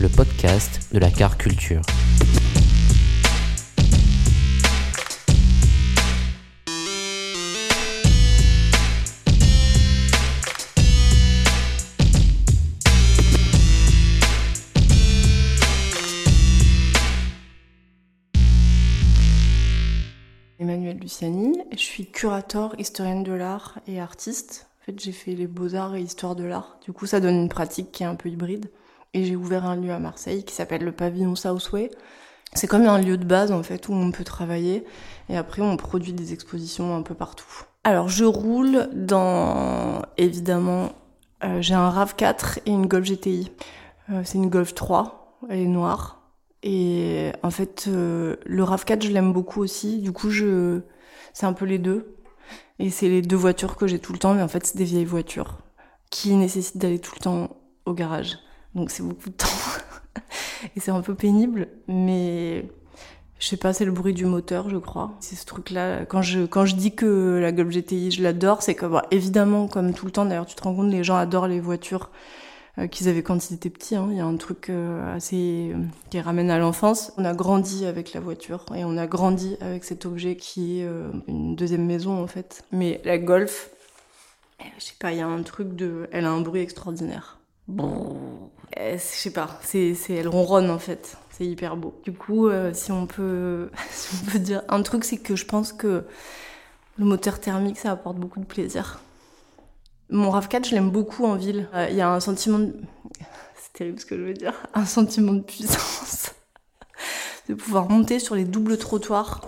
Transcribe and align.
Le 0.00 0.08
podcast 0.08 0.92
de 0.92 0.98
la 0.98 1.08
car 1.08 1.38
culture. 1.38 1.82
Emmanuel 20.58 20.98
Luciani, 20.98 21.60
je 21.70 21.76
suis 21.76 22.10
curateur, 22.10 22.74
historienne 22.80 23.22
de 23.22 23.32
l'art 23.32 23.78
et 23.86 24.00
artiste. 24.00 24.69
J'ai 24.98 25.12
fait 25.12 25.32
les 25.32 25.46
beaux-arts 25.46 25.94
et 25.94 26.00
histoire 26.00 26.34
de 26.34 26.44
l'art. 26.44 26.78
Du 26.84 26.92
coup, 26.92 27.06
ça 27.06 27.20
donne 27.20 27.36
une 27.36 27.48
pratique 27.48 27.92
qui 27.92 28.02
est 28.02 28.06
un 28.06 28.14
peu 28.14 28.28
hybride. 28.28 28.70
Et 29.12 29.24
j'ai 29.24 29.36
ouvert 29.36 29.64
un 29.66 29.76
lieu 29.76 29.90
à 29.90 29.98
Marseille 29.98 30.44
qui 30.44 30.54
s'appelle 30.54 30.84
le 30.84 30.92
pavillon 30.92 31.34
Southway. 31.34 31.90
C'est 32.52 32.66
comme 32.66 32.86
un 32.86 33.00
lieu 33.00 33.16
de 33.16 33.24
base 33.24 33.52
en 33.52 33.62
fait 33.62 33.88
où 33.88 33.92
on 33.92 34.10
peut 34.10 34.24
travailler 34.24 34.84
et 35.28 35.36
après 35.36 35.62
on 35.62 35.76
produit 35.76 36.12
des 36.12 36.32
expositions 36.32 36.96
un 36.96 37.02
peu 37.02 37.14
partout. 37.14 37.64
Alors 37.84 38.08
je 38.08 38.24
roule 38.24 38.88
dans 38.92 40.02
évidemment 40.16 40.90
euh, 41.44 41.62
j'ai 41.62 41.74
un 41.74 41.90
RAV4 41.90 42.60
et 42.66 42.70
une 42.70 42.86
Golf 42.86 43.06
GTI. 43.06 43.52
Euh, 44.10 44.22
c'est 44.24 44.38
une 44.38 44.50
Golf 44.50 44.74
3, 44.74 45.38
elle 45.48 45.60
est 45.60 45.66
noire 45.66 46.22
et 46.62 47.30
en 47.42 47.50
fait 47.50 47.84
euh, 47.86 48.36
le 48.44 48.64
RAV4 48.64 49.02
je 49.02 49.12
l'aime 49.12 49.32
beaucoup 49.32 49.60
aussi. 49.60 49.98
Du 49.98 50.10
coup 50.10 50.30
je 50.30 50.80
c'est 51.32 51.46
un 51.46 51.52
peu 51.52 51.66
les 51.66 51.78
deux 51.78 52.16
et 52.78 52.90
c'est 52.90 53.08
les 53.08 53.22
deux 53.22 53.36
voitures 53.36 53.76
que 53.76 53.86
j'ai 53.86 53.98
tout 53.98 54.12
le 54.12 54.18
temps 54.18 54.34
mais 54.34 54.42
en 54.42 54.48
fait 54.48 54.66
c'est 54.66 54.76
des 54.76 54.84
vieilles 54.84 55.04
voitures 55.04 55.58
qui 56.10 56.34
nécessitent 56.34 56.78
d'aller 56.78 56.98
tout 56.98 57.12
le 57.16 57.22
temps 57.22 57.56
au 57.86 57.94
garage. 57.94 58.38
Donc 58.74 58.90
c'est 58.90 59.02
beaucoup 59.02 59.30
de 59.30 59.34
temps. 59.34 59.46
et 60.76 60.80
c'est 60.80 60.90
un 60.90 61.00
peu 61.00 61.14
pénible, 61.14 61.68
mais 61.88 62.68
je 63.38 63.46
sais 63.46 63.56
pas, 63.56 63.72
c'est 63.72 63.84
le 63.84 63.92
bruit 63.92 64.12
du 64.12 64.26
moteur, 64.26 64.68
je 64.68 64.76
crois. 64.76 65.12
C'est 65.20 65.36
ce 65.36 65.46
truc-là. 65.46 66.04
Quand 66.04 66.22
je, 66.22 66.44
quand 66.44 66.66
je 66.66 66.76
dis 66.76 66.94
que 66.94 67.38
la 67.40 67.52
Golf 67.52 67.70
GTI, 67.70 68.10
je 68.10 68.22
l'adore, 68.22 68.62
c'est 68.62 68.74
que, 68.74 68.86
bah, 68.86 69.06
évidemment, 69.10 69.66
comme 69.66 69.94
tout 69.94 70.04
le 70.04 70.12
temps, 70.12 70.26
d'ailleurs, 70.26 70.46
tu 70.46 70.54
te 70.54 70.62
rends 70.62 70.74
compte, 70.74 70.90
les 70.90 71.04
gens 71.04 71.16
adorent 71.16 71.48
les 71.48 71.60
voitures 71.60 72.10
qu'ils 72.90 73.08
avaient 73.08 73.22
quand 73.22 73.50
ils 73.50 73.54
étaient 73.54 73.70
petits. 73.70 73.96
Hein. 73.96 74.08
Il 74.10 74.16
y 74.16 74.20
a 74.20 74.24
un 74.24 74.36
truc 74.36 74.70
euh, 74.70 75.14
assez, 75.14 75.72
euh, 75.74 75.78
qui 76.10 76.20
ramène 76.20 76.50
à 76.50 76.58
l'enfance. 76.58 77.12
On 77.16 77.24
a 77.24 77.34
grandi 77.34 77.86
avec 77.86 78.12
la 78.12 78.20
voiture 78.20 78.64
et 78.74 78.84
on 78.84 78.96
a 78.96 79.06
grandi 79.06 79.56
avec 79.60 79.84
cet 79.84 80.06
objet 80.06 80.36
qui 80.36 80.80
est 80.80 80.84
euh, 80.84 81.10
une 81.26 81.56
deuxième 81.56 81.84
maison, 81.84 82.22
en 82.22 82.26
fait. 82.26 82.64
Mais 82.72 83.00
la 83.04 83.18
Golf, 83.18 83.70
je 84.78 84.84
sais 84.84 84.94
pas, 84.98 85.12
il 85.12 85.18
y 85.18 85.22
a 85.22 85.26
un 85.26 85.42
truc 85.42 85.74
de, 85.74 86.08
elle 86.12 86.24
a 86.24 86.30
un 86.30 86.40
bruit 86.40 86.60
extraordinaire. 86.60 87.38
Bon, 87.68 88.50
je 88.76 88.98
sais 88.98 89.32
pas, 89.32 89.60
c'est, 89.62 89.94
elle 90.08 90.26
ronronne 90.26 90.70
en 90.70 90.80
fait, 90.80 91.16
c'est 91.30 91.46
hyper 91.46 91.76
beau. 91.76 91.94
Du 92.04 92.12
coup, 92.12 92.48
euh, 92.48 92.72
si 92.74 92.90
on 92.90 93.06
peut, 93.06 93.70
si 93.90 94.14
on 94.14 94.30
peut 94.30 94.38
dire 94.40 94.62
un 94.68 94.82
truc, 94.82 95.04
c'est 95.04 95.18
que 95.18 95.36
je 95.36 95.44
pense 95.46 95.72
que 95.72 96.04
le 96.98 97.04
moteur 97.04 97.38
thermique, 97.38 97.78
ça 97.78 97.92
apporte 97.92 98.16
beaucoup 98.16 98.40
de 98.40 98.44
plaisir. 98.44 99.00
Mon 100.10 100.30
RAV4, 100.32 100.68
je 100.68 100.74
l'aime 100.74 100.90
beaucoup 100.90 101.24
en 101.24 101.36
ville. 101.36 101.68
Euh, 101.74 101.86
Il 101.90 101.96
y 101.96 102.00
a 102.00 102.10
un 102.10 102.20
sentiment 102.20 102.58
de, 102.58 102.74
c'est 103.62 103.72
terrible 103.72 104.00
ce 104.00 104.06
que 104.06 104.16
je 104.16 104.22
veux 104.22 104.34
dire, 104.34 104.54
un 104.74 104.84
sentiment 104.84 105.32
de 105.32 105.40
puissance, 105.40 106.32
de 107.48 107.54
pouvoir 107.54 107.88
monter 107.88 108.18
sur 108.18 108.34
les 108.34 108.44
doubles 108.44 108.76
trottoirs. 108.76 109.40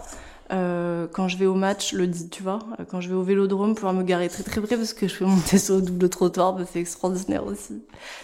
Euh, 0.53 1.07
quand 1.11 1.29
je 1.29 1.39
vais 1.39 1.47
au 1.47 1.55
match, 1.55 1.95
le 1.95 2.07
dit, 2.07 2.29
tu 2.29 2.43
vois, 2.43 2.59
euh, 2.79 2.85
quand 2.89 3.01
je 3.01 3.09
vais 3.09 3.15
au 3.15 3.23
vélodrome, 3.23 3.75
pouvoir 3.75 3.95
me 3.95 4.03
garer 4.03 4.29
très 4.29 4.43
très 4.43 4.61
près 4.61 4.77
parce 4.77 4.93
que 4.93 5.09
je 5.09 5.19
peux 5.19 5.25
monter 5.25 5.59
sur 5.59 5.77
le 5.77 5.83
double 5.83 6.09
trottoir, 6.11 6.57
c'est 6.71 6.81
extraordinaire 6.81 7.47
aussi. 7.47 7.83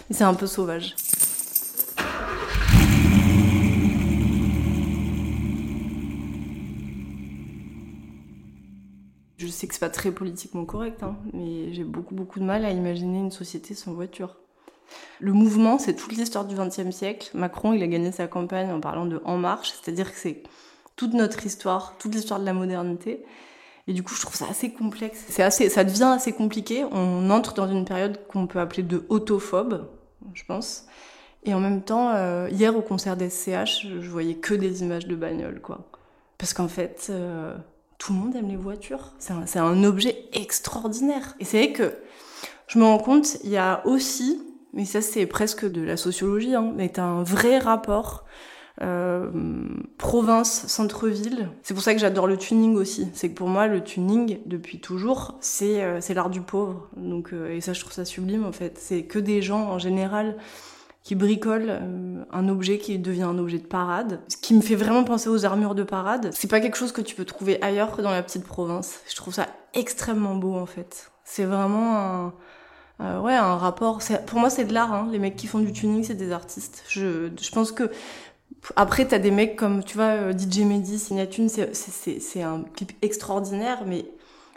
Mais 0.09 0.15
c'est 0.15 0.23
un 0.23 0.35
peu 0.35 0.47
sauvage. 0.47 0.95
Je 9.49 9.51
sais 9.51 9.65
que 9.65 9.73
c'est 9.73 9.79
pas 9.79 9.89
très 9.89 10.11
politiquement 10.11 10.63
correct, 10.63 11.01
hein, 11.01 11.15
mais 11.33 11.73
j'ai 11.73 11.83
beaucoup 11.83 12.13
beaucoup 12.13 12.39
de 12.39 12.43
mal 12.43 12.65
à 12.65 12.69
imaginer 12.69 13.17
une 13.17 13.31
société 13.31 13.73
sans 13.73 13.93
voiture. 13.93 14.35
Le 15.19 15.33
mouvement, 15.33 15.79
c'est 15.79 15.95
toute 15.95 16.11
l'histoire 16.11 16.45
du 16.45 16.53
XXe 16.53 16.91
siècle. 16.95 17.31
Macron, 17.33 17.73
il 17.73 17.81
a 17.81 17.87
gagné 17.87 18.11
sa 18.11 18.27
campagne 18.27 18.71
en 18.71 18.79
parlant 18.79 19.07
de 19.07 19.19
En 19.25 19.37
Marche, 19.37 19.71
c'est-à-dire 19.71 20.11
que 20.11 20.19
c'est 20.19 20.43
toute 20.95 21.15
notre 21.15 21.47
histoire, 21.47 21.95
toute 21.97 22.13
l'histoire 22.13 22.39
de 22.39 22.45
la 22.45 22.53
modernité. 22.53 23.25
Et 23.87 23.93
du 23.93 24.03
coup, 24.03 24.13
je 24.13 24.21
trouve 24.21 24.35
ça 24.35 24.45
assez 24.47 24.71
complexe. 24.71 25.25
C'est 25.29 25.41
assez, 25.41 25.67
ça 25.67 25.83
devient 25.83 26.13
assez 26.15 26.31
compliqué. 26.31 26.85
On 26.91 27.31
entre 27.31 27.55
dans 27.55 27.67
une 27.67 27.85
période 27.85 28.19
qu'on 28.27 28.45
peut 28.45 28.59
appeler 28.59 28.83
de 28.83 29.03
autophobe, 29.09 29.87
je 30.35 30.43
pense. 30.45 30.85
Et 31.43 31.55
en 31.55 31.59
même 31.59 31.81
temps, 31.81 32.11
euh, 32.13 32.49
hier 32.51 32.77
au 32.77 32.83
concert 32.83 33.17
des 33.17 33.31
SCH, 33.31 33.87
je 33.99 34.09
voyais 34.11 34.35
que 34.35 34.53
des 34.53 34.83
images 34.83 35.07
de 35.07 35.15
bagnoles, 35.15 35.59
quoi. 35.59 35.89
Parce 36.37 36.53
qu'en 36.53 36.67
fait, 36.67 37.07
euh, 37.09 37.57
tout 37.99 38.13
le 38.13 38.19
monde 38.19 38.35
aime 38.35 38.47
les 38.47 38.55
voitures. 38.55 39.13
C'est 39.19 39.59
un, 39.59 39.63
un 39.63 39.83
objet 39.83 40.25
extraordinaire. 40.33 41.35
Et 41.39 41.45
c'est 41.45 41.57
vrai 41.57 41.73
que 41.73 41.93
je 42.67 42.79
me 42.79 42.85
rends 42.85 42.97
compte, 42.97 43.37
il 43.43 43.51
y 43.51 43.57
a 43.57 43.85
aussi, 43.85 44.41
mais 44.73 44.85
ça 44.85 45.01
c'est 45.01 45.27
presque 45.27 45.69
de 45.69 45.81
la 45.81 45.97
sociologie, 45.97 46.55
hein, 46.55 46.73
mais 46.75 46.89
t'as 46.89 47.03
un 47.03 47.23
vrai 47.23 47.59
rapport 47.59 48.25
euh, 48.81 49.29
province, 49.97 50.65
centre-ville. 50.67 51.49
C'est 51.63 51.73
pour 51.73 51.83
ça 51.83 51.93
que 51.93 51.99
j'adore 51.99 52.27
le 52.27 52.37
tuning 52.37 52.77
aussi. 52.77 53.09
C'est 53.13 53.29
que 53.29 53.35
pour 53.35 53.49
moi, 53.49 53.67
le 53.67 53.83
tuning, 53.83 54.39
depuis 54.45 54.79
toujours, 54.79 55.35
c'est 55.41 55.83
euh, 55.83 55.99
l'art 56.15 56.29
du 56.29 56.39
pauvre. 56.39 56.87
Donc, 56.95 57.33
euh, 57.33 57.53
et 57.53 57.59
ça, 57.59 57.73
je 57.73 57.81
trouve 57.81 57.91
ça 57.91 58.05
sublime 58.05 58.45
en 58.45 58.53
fait. 58.53 58.77
C'est 58.77 59.03
que 59.03 59.19
des 59.19 59.41
gens 59.41 59.63
en 59.69 59.79
général 59.79 60.37
qui 61.09 61.15
bricolent 61.15 61.71
euh, 61.71 62.23
un 62.31 62.49
objet 62.49 62.77
qui 62.77 62.99
devient 62.99 63.23
un 63.23 63.39
objet 63.39 63.57
de 63.57 63.65
parade. 63.65 64.19
Ce 64.27 64.37
qui 64.37 64.53
me 64.53 64.61
fait 64.61 64.75
vraiment 64.75 65.03
penser 65.03 65.27
aux 65.27 65.43
armures 65.43 65.73
de 65.73 65.81
parade. 65.81 66.29
C'est 66.35 66.47
pas 66.47 66.59
quelque 66.59 66.77
chose 66.77 66.91
que 66.91 67.01
tu 67.01 67.15
peux 67.15 67.25
trouver 67.25 67.59
ailleurs 67.63 67.97
que 67.97 68.03
dans 68.03 68.11
la 68.11 68.21
petite 68.21 68.45
province. 68.45 68.99
Je 69.09 69.15
trouve 69.15 69.33
ça 69.33 69.47
extrêmement 69.73 70.35
beau 70.35 70.53
en 70.53 70.67
fait. 70.67 71.09
C'est 71.23 71.45
vraiment 71.45 71.97
un, 71.97 72.33
euh, 73.01 73.55
rapport. 73.55 74.01
Pour 74.27 74.39
moi, 74.39 74.51
c'est 74.51 74.65
de 74.65 74.73
l'art. 74.75 74.93
Hein. 74.93 75.09
Les 75.11 75.17
mecs 75.17 75.35
qui 75.35 75.47
font 75.47 75.57
du 75.57 75.71
tuning, 75.71 76.03
c'est 76.03 76.13
des 76.13 76.31
artistes. 76.31 76.83
Je, 76.87 77.31
pense 77.51 77.71
que 77.71 77.89
après, 78.75 79.07
t'as 79.07 79.17
des 79.17 79.31
mecs 79.31 79.55
comme, 79.55 79.83
tu 79.83 79.95
vois, 79.95 80.13
euh, 80.13 80.31
DJ 80.37 80.59
Mehdi, 80.59 80.99
Signatune, 80.99 81.49
c'est 81.49 82.43
un 82.43 82.65
clip 82.75 82.91
extraordinaire, 83.01 83.79
mais 83.87 84.05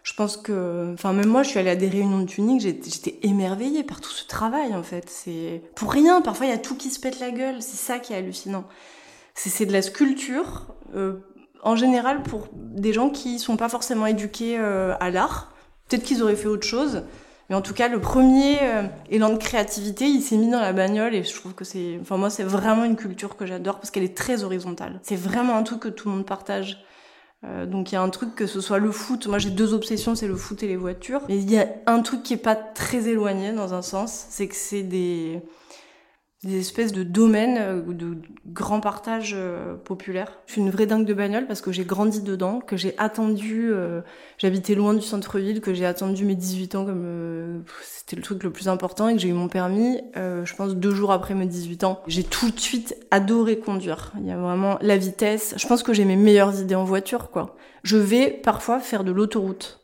je 0.02 0.14
pense 0.14 0.36
que, 0.36 0.92
enfin, 0.94 1.12
même 1.12 1.28
moi, 1.28 1.42
je 1.42 1.50
suis 1.50 1.58
allée 1.58 1.70
à 1.70 1.76
des 1.76 1.88
réunions 1.88 2.20
de 2.20 2.26
tuning, 2.26 2.60
j'étais 2.60 3.18
émerveillée 3.22 3.84
par 3.84 4.00
tout 4.00 4.10
ce 4.10 4.26
travail, 4.26 4.74
en 4.74 4.82
fait. 4.82 5.08
C'est 5.08 5.62
pour 5.76 5.92
rien. 5.92 6.20
Parfois, 6.20 6.46
il 6.46 6.48
y 6.48 6.54
a 6.54 6.58
tout 6.58 6.76
qui 6.76 6.90
se 6.90 6.98
pète 6.98 7.20
la 7.20 7.30
gueule. 7.30 7.62
C'est 7.62 7.76
ça 7.76 7.98
qui 8.00 8.12
est 8.12 8.16
hallucinant. 8.16 8.64
C'est 9.34 9.50
c'est 9.50 9.64
de 9.64 9.72
la 9.72 9.80
sculpture, 9.80 10.66
euh, 10.94 11.14
en 11.62 11.76
général, 11.76 12.22
pour 12.22 12.48
des 12.52 12.92
gens 12.92 13.10
qui 13.10 13.38
sont 13.38 13.56
pas 13.56 13.68
forcément 13.68 14.06
éduqués 14.06 14.58
euh, 14.58 14.94
à 14.98 15.10
l'art. 15.10 15.52
Peut-être 15.88 16.02
qu'ils 16.02 16.22
auraient 16.22 16.36
fait 16.36 16.48
autre 16.48 16.66
chose. 16.66 17.04
Mais 17.48 17.54
en 17.54 17.62
tout 17.62 17.74
cas, 17.74 17.88
le 17.88 18.00
premier 18.00 18.58
euh, 18.62 18.82
élan 19.08 19.30
de 19.30 19.36
créativité, 19.36 20.06
il 20.06 20.22
s'est 20.22 20.36
mis 20.36 20.50
dans 20.50 20.60
la 20.60 20.72
bagnole 20.72 21.14
et 21.14 21.22
je 21.22 21.34
trouve 21.34 21.54
que 21.54 21.64
c'est, 21.64 21.98
enfin 22.00 22.16
moi, 22.16 22.30
c'est 22.30 22.44
vraiment 22.44 22.84
une 22.84 22.96
culture 22.96 23.36
que 23.36 23.46
j'adore 23.46 23.76
parce 23.76 23.90
qu'elle 23.90 24.04
est 24.04 24.16
très 24.16 24.42
horizontale. 24.42 25.00
C'est 25.02 25.16
vraiment 25.16 25.56
un 25.56 25.62
truc 25.62 25.80
que 25.80 25.88
tout 25.88 26.08
le 26.08 26.16
monde 26.16 26.26
partage. 26.26 26.84
Euh, 27.44 27.66
donc 27.66 27.90
il 27.90 27.96
y 27.96 27.98
a 27.98 28.02
un 28.02 28.10
truc 28.10 28.34
que 28.34 28.46
ce 28.46 28.60
soit 28.60 28.78
le 28.78 28.92
foot. 28.92 29.26
Moi, 29.26 29.38
j'ai 29.38 29.50
deux 29.50 29.74
obsessions, 29.74 30.14
c'est 30.14 30.28
le 30.28 30.36
foot 30.36 30.62
et 30.62 30.68
les 30.68 30.76
voitures. 30.76 31.22
Mais 31.28 31.38
il 31.38 31.50
y 31.50 31.58
a 31.58 31.68
un 31.86 32.00
truc 32.00 32.22
qui 32.22 32.34
est 32.34 32.38
pas 32.38 32.54
très 32.54 33.08
éloigné 33.08 33.52
dans 33.52 33.74
un 33.74 33.82
sens, 33.82 34.26
c'est 34.30 34.46
que 34.46 34.54
c'est 34.54 34.82
des 34.82 35.42
des 36.44 36.58
espèces 36.58 36.92
de 36.92 37.04
domaines 37.04 37.56
euh, 37.56 37.82
ou 37.86 37.94
de 37.94 38.16
grands 38.48 38.80
partages 38.80 39.34
euh, 39.36 39.76
populaires. 39.76 40.40
Je 40.46 40.52
suis 40.52 40.60
une 40.60 40.70
vraie 40.70 40.86
dingue 40.86 41.06
de 41.06 41.14
bagnole 41.14 41.46
parce 41.46 41.60
que 41.60 41.70
j'ai 41.70 41.84
grandi 41.84 42.20
dedans, 42.20 42.60
que 42.60 42.76
j'ai 42.76 42.94
attendu, 42.98 43.70
euh, 43.72 44.00
j'habitais 44.38 44.74
loin 44.74 44.92
du 44.94 45.02
centre-ville, 45.02 45.60
que 45.60 45.72
j'ai 45.72 45.86
attendu 45.86 46.24
mes 46.24 46.34
18 46.34 46.74
ans 46.74 46.84
comme 46.84 47.62
c'était 47.82 48.16
le 48.16 48.22
truc 48.22 48.42
le 48.42 48.50
plus 48.50 48.68
important 48.68 49.08
et 49.08 49.14
que 49.14 49.20
j'ai 49.20 49.28
eu 49.28 49.34
mon 49.34 49.48
permis, 49.48 50.00
je 50.14 50.54
pense 50.56 50.74
deux 50.74 50.92
jours 50.92 51.12
après 51.12 51.34
mes 51.34 51.46
18 51.46 51.84
ans. 51.84 52.02
J'ai 52.06 52.24
tout 52.24 52.50
de 52.50 52.58
suite 52.58 52.96
adoré 53.10 53.58
conduire. 53.58 54.12
Il 54.18 54.26
y 54.26 54.32
a 54.32 54.36
vraiment 54.36 54.78
la 54.80 54.96
vitesse. 54.96 55.54
Je 55.56 55.66
pense 55.66 55.82
que 55.82 55.92
j'ai 55.92 56.04
mes 56.04 56.16
meilleures 56.16 56.60
idées 56.60 56.74
en 56.74 56.84
voiture, 56.84 57.30
quoi. 57.30 57.56
Je 57.84 57.96
vais 57.96 58.30
parfois 58.30 58.80
faire 58.80 59.04
de 59.04 59.12
l'autoroute 59.12 59.81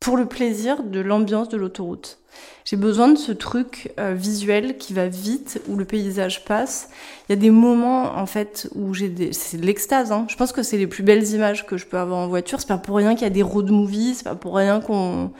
pour 0.00 0.16
le 0.16 0.24
plaisir 0.24 0.82
de 0.82 0.98
l'ambiance 0.98 1.50
de 1.50 1.58
l'autoroute. 1.58 2.18
J'ai 2.64 2.76
besoin 2.76 3.08
de 3.08 3.18
ce 3.18 3.32
truc 3.32 3.92
euh, 3.98 4.14
visuel 4.14 4.78
qui 4.78 4.94
va 4.94 5.08
vite, 5.08 5.60
où 5.68 5.76
le 5.76 5.84
paysage 5.84 6.44
passe. 6.44 6.88
Il 7.28 7.32
y 7.32 7.34
a 7.34 7.36
des 7.36 7.50
moments, 7.50 8.16
en 8.16 8.26
fait, 8.26 8.68
où 8.74 8.94
j'ai 8.94 9.08
des... 9.08 9.32
C'est 9.32 9.58
de 9.58 9.66
l'extase, 9.66 10.10
hein. 10.10 10.24
Je 10.28 10.36
pense 10.36 10.52
que 10.52 10.62
c'est 10.62 10.78
les 10.78 10.86
plus 10.86 11.02
belles 11.02 11.28
images 11.30 11.66
que 11.66 11.76
je 11.76 11.86
peux 11.86 11.98
avoir 11.98 12.18
en 12.18 12.28
voiture. 12.28 12.60
C'est 12.60 12.68
pas 12.68 12.78
pour 12.78 12.96
rien 12.96 13.14
qu'il 13.14 13.24
y 13.24 13.26
a 13.26 13.30
des 13.30 13.42
road 13.42 13.70
movies, 13.70 14.14
c'est 14.14 14.24
pas 14.24 14.34
pour 14.34 14.56
rien 14.56 14.80
qu'on... 14.80 15.32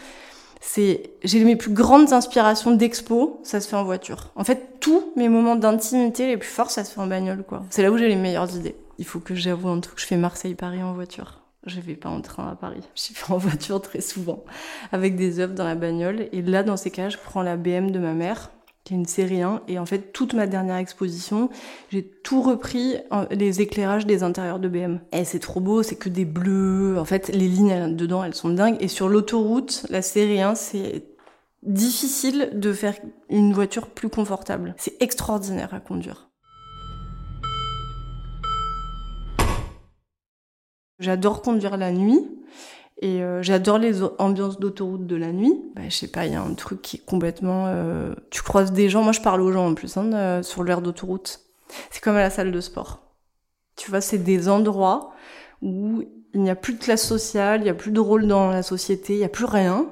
C'est... 0.61 1.13
J'ai 1.25 1.43
mes 1.43 1.57
plus 1.57 1.73
grandes 1.73 2.13
inspirations 2.13 2.73
d'expo, 2.73 3.41
ça 3.45 3.61
se 3.61 3.69
fait 3.69 3.77
en 3.77 3.85
voiture. 3.85 4.31
En 4.37 4.45
fait, 4.45 4.79
tous 4.81 5.13
mes 5.17 5.31
moments 5.31 5.57
d'intimité 5.57 6.27
les 6.27 6.37
plus 6.37 6.51
forts, 6.51 6.71
ça 6.71 6.85
se 6.85 6.93
fait 6.93 7.01
en 7.01 7.07
bagnole, 7.07 7.45
quoi. 7.45 7.65
C'est 7.71 7.83
là 7.83 7.91
où 7.91 7.97
j'ai 7.97 8.09
les 8.09 8.17
meilleures 8.17 8.55
idées. 8.55 8.77
Il 8.99 9.07
faut 9.07 9.21
que 9.21 9.35
j'avoue 9.35 9.69
un 9.69 9.81
truc, 9.81 9.99
je 9.99 10.07
fais 10.07 10.17
Marseille-Paris 10.17 10.83
en 10.83 10.93
voiture. 10.93 11.40
Je 11.67 11.81
vais 11.81 11.95
pas 11.95 12.09
en 12.09 12.23
train 12.23 12.49
à 12.49 12.57
Paris. 12.57 12.81
Je 12.95 13.13
vais 13.13 13.35
en 13.35 13.39
voiture 13.39 13.83
très 13.83 14.01
souvent, 14.01 14.45
avec 14.93 15.17
des 15.17 15.41
œuvres 15.41 15.55
dans 15.55 15.65
la 15.65 15.75
bagnole. 15.75 16.29
Et 16.33 16.41
là, 16.41 16.63
dans 16.63 16.77
ces 16.77 16.91
cas, 16.91 17.11
je 17.11 17.19
prends 17.19 17.43
la 17.43 17.57
BM 17.57 17.91
de 17.91 17.99
ma 17.99 18.15
mère, 18.15 18.51
qui 18.85 18.95
est 18.95 18.97
une 18.97 19.05
série 19.05 19.43
1. 19.43 19.63
Et 19.69 19.79
en 19.79 19.85
fait, 19.85 20.13
toute 20.13 20.33
ma 20.33 20.47
dernière 20.47 20.77
exposition, 20.77 21.51
j'ai 21.91 22.03
tout 22.03 22.41
repris, 22.41 22.97
les 23.31 23.61
éclairages 23.61 24.07
des 24.07 24.23
intérieurs 24.23 24.59
de 24.59 24.69
BM. 24.69 25.01
Et 25.13 25.25
c'est 25.25 25.39
trop 25.39 25.61
beau, 25.61 25.83
c'est 25.83 25.97
que 25.97 26.09
des 26.09 26.25
bleus. 26.25 26.99
En 26.99 27.05
fait, 27.05 27.29
les 27.29 27.49
lignes 27.49 27.95
dedans, 27.95 28.25
elles 28.25 28.35
sont 28.35 28.49
dingues. 28.49 28.79
Et 28.81 28.89
sur 28.89 29.09
l'autoroute, 29.09 29.85
la 29.91 30.01
série 30.01 30.41
1, 30.41 30.55
c'est 30.55 31.05
difficile 31.63 32.53
de 32.55 32.73
faire 32.73 32.95
une 33.29 33.53
voiture 33.53 33.89
plus 33.89 34.09
confortable. 34.09 34.75
C'est 34.79 35.01
extraordinaire 35.03 35.75
à 35.75 35.81
conduire. 35.81 36.30
J'adore 41.01 41.41
conduire 41.41 41.79
la 41.79 41.93
nuit 41.93 42.21
et 43.03 43.23
euh, 43.23 43.43
j'adore 43.43 43.79
les 43.79 44.03
ambiances 44.19 44.61
d'autoroute 44.61 45.07
de 45.07 45.17
la 45.17 45.33
nuit. 45.33 45.55
Bah, 45.75 45.83
je 45.89 45.97
sais 45.97 46.09
pas, 46.09 46.27
il 46.27 46.33
y 46.33 46.37
a 46.37 46.43
un 46.43 46.53
truc 46.53 46.83
qui 46.83 46.99
est 46.99 47.05
complètement... 47.05 47.65
Euh, 47.69 48.15
tu 48.31 48.43
croises 48.43 48.73
des 48.73 48.91
gens, 48.91 49.03
moi 49.03 49.13
je 49.13 49.23
parle 49.23 49.41
aux 49.41 49.51
gens 49.51 49.67
en 49.67 49.75
plus, 49.75 49.97
hein, 49.97 50.13
euh, 50.13 50.43
sur 50.43 50.63
l'air 50.63 50.83
d'autoroute. 50.83 51.41
C'est 51.91 52.03
comme 52.03 52.17
à 52.17 52.21
la 52.21 52.29
salle 52.29 52.53
de 52.53 52.61
sport. 52.61 53.01
Tu 53.77 53.89
vois, 53.91 54.03
c'est 54.03 54.19
des 54.19 54.51
endroits 54.51 55.13
où 55.63 56.03
il 56.35 56.43
n'y 56.43 56.51
a 56.51 56.55
plus 56.55 56.75
de 56.75 56.79
classe 56.79 57.07
sociale, 57.07 57.61
il 57.63 57.65
n'y 57.65 57.71
a 57.71 57.75
plus 57.75 57.93
de 57.93 58.01
rôle 58.01 58.27
dans 58.27 58.51
la 58.51 58.63
société, 58.63 59.15
il 59.15 59.19
n'y 59.19 59.25
a 59.25 59.31
plus 59.31 59.47
rien. 59.47 59.87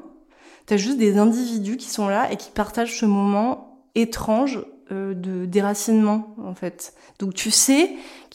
T'as 0.66 0.76
juste 0.76 0.98
des 0.98 1.16
individus 1.16 1.78
qui 1.78 1.88
sont 1.88 2.08
là 2.08 2.30
et 2.30 2.36
qui 2.36 2.50
partagent 2.50 2.98
ce 2.98 3.06
moment 3.06 3.86
étrange 3.94 4.62
de 4.90 5.44
déracinement 5.44 6.34
en 6.42 6.54
fait. 6.54 6.94
Donc 7.18 7.34
tu 7.34 7.50
sais 7.50 7.90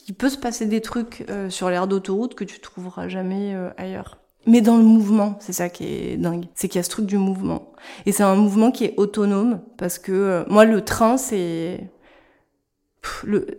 il 0.06 0.14
peut 0.14 0.28
se 0.28 0.38
passer 0.38 0.66
des 0.66 0.80
trucs 0.80 1.24
euh, 1.30 1.50
sur 1.50 1.70
l'aire 1.70 1.86
d'autoroute 1.86 2.34
que 2.34 2.44
tu 2.44 2.60
trouveras 2.60 3.08
jamais 3.08 3.54
euh, 3.54 3.70
ailleurs. 3.76 4.18
Mais 4.46 4.60
dans 4.60 4.76
le 4.76 4.82
mouvement, 4.82 5.36
c'est 5.40 5.54
ça 5.54 5.70
qui 5.70 5.84
est 5.84 6.16
dingue. 6.18 6.46
C'est 6.54 6.68
qu'il 6.68 6.78
y 6.78 6.80
a 6.80 6.82
ce 6.82 6.90
truc 6.90 7.06
du 7.06 7.16
mouvement. 7.16 7.72
Et 8.04 8.12
c'est 8.12 8.22
un 8.22 8.34
mouvement 8.34 8.70
qui 8.70 8.84
est 8.84 8.94
autonome 8.98 9.62
parce 9.78 9.98
que 9.98 10.12
euh, 10.12 10.44
moi, 10.48 10.64
le 10.64 10.82
train, 10.82 11.16
c'est... 11.16 11.90